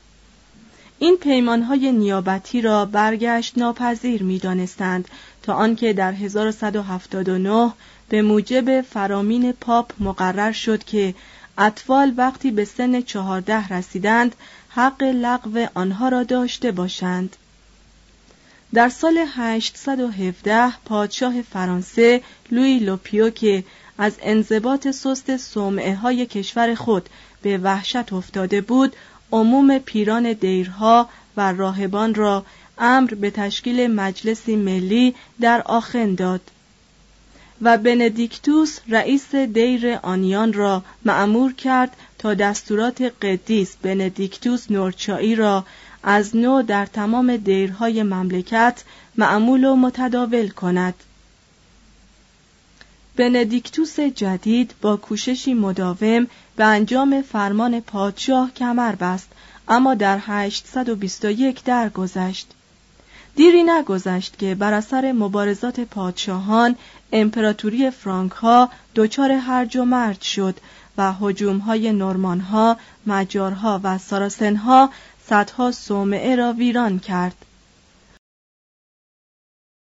این 1.03 1.17
پیمانهای 1.17 1.93
نیابتی 1.93 2.61
را 2.61 2.85
برگشت 2.85 3.59
ناپذیر 3.59 4.23
می 4.23 4.39
دانستند 4.39 5.09
تا 5.43 5.55
آنکه 5.55 5.93
در 5.93 6.13
1179 6.13 7.73
به 8.09 8.23
موجب 8.23 8.81
فرامین 8.81 9.53
پاپ 9.53 9.93
مقرر 10.01 10.53
شد 10.53 10.85
که 10.85 11.15
اطفال 11.59 12.15
وقتی 12.17 12.51
به 12.51 12.65
سن 12.65 13.01
چهارده 13.01 13.69
رسیدند 13.69 14.35
حق 14.69 15.03
لغو 15.03 15.67
آنها 15.75 16.09
را 16.09 16.23
داشته 16.23 16.73
باشند. 16.73 17.37
در 18.75 18.89
سال 18.89 19.25
817 19.37 20.73
پادشاه 20.85 21.43
فرانسه 21.43 22.23
لوی 22.51 22.79
لوپیو 22.79 23.31
که 23.31 23.65
از 23.99 24.13
انضباط 24.23 24.89
سست 24.89 25.37
سومعه 25.37 25.95
های 25.95 26.27
کشور 26.27 26.75
خود 26.75 27.09
به 27.43 27.59
وحشت 27.59 28.13
افتاده 28.13 28.61
بود 28.61 28.97
عموم 29.33 29.79
پیران 29.79 30.33
دیرها 30.33 31.09
و 31.37 31.53
راهبان 31.53 32.14
را 32.14 32.45
امر 32.79 33.14
به 33.14 33.31
تشکیل 33.31 33.87
مجلسی 33.87 34.57
ملی 34.57 35.14
در 35.40 35.62
آخن 35.62 36.14
داد 36.14 36.40
و 37.62 37.79
بندیکتوس 37.79 38.79
رئیس 38.88 39.35
دیر 39.35 39.99
آنیان 40.03 40.53
را 40.53 40.83
معمور 41.05 41.53
کرد 41.53 41.97
تا 42.19 42.35
دستورات 42.35 43.03
قدیس 43.23 43.77
بندیکتوس 43.83 44.71
نورچایی 44.71 45.35
را 45.35 45.64
از 46.03 46.37
نو 46.37 46.62
در 46.62 46.87
تمام 46.87 47.37
دیرهای 47.37 48.03
مملکت 48.03 48.85
معمول 49.16 49.64
و 49.64 49.77
متداول 49.77 50.49
کند. 50.49 50.95
بندیکتوس 53.16 54.01
جدید 54.01 54.75
با 54.81 54.97
کوششی 54.97 55.55
مداوم 55.55 56.27
به 56.61 56.66
انجام 56.66 57.23
فرمان 57.23 57.81
پادشاه 57.81 58.51
کمر 58.51 58.95
بست 58.95 59.28
اما 59.68 59.95
در 59.95 60.18
821 60.22 61.64
درگذشت 61.64 62.51
دیری 63.37 63.62
نگذشت 63.62 64.39
که 64.39 64.55
بر 64.55 64.72
اثر 64.72 65.12
مبارزات 65.12 65.80
پادشاهان 65.80 66.76
امپراتوری 67.12 67.91
فرانک 67.91 68.32
ها 68.32 68.70
دچار 68.95 69.32
هرج 69.32 69.76
و 69.76 69.85
مرج 69.85 70.22
شد 70.22 70.57
و 70.99 71.12
حجوم 71.12 71.59
های 71.59 71.93
نورمان 71.93 72.41
ها، 72.41 72.76
مجارها 73.07 73.80
و 73.82 73.99
ساراسن 73.99 74.57
ها 74.57 74.91
صدها 75.26 75.72
صومعه 75.72 76.37
را 76.37 76.53
ویران 76.53 76.99
کرد. 76.99 77.45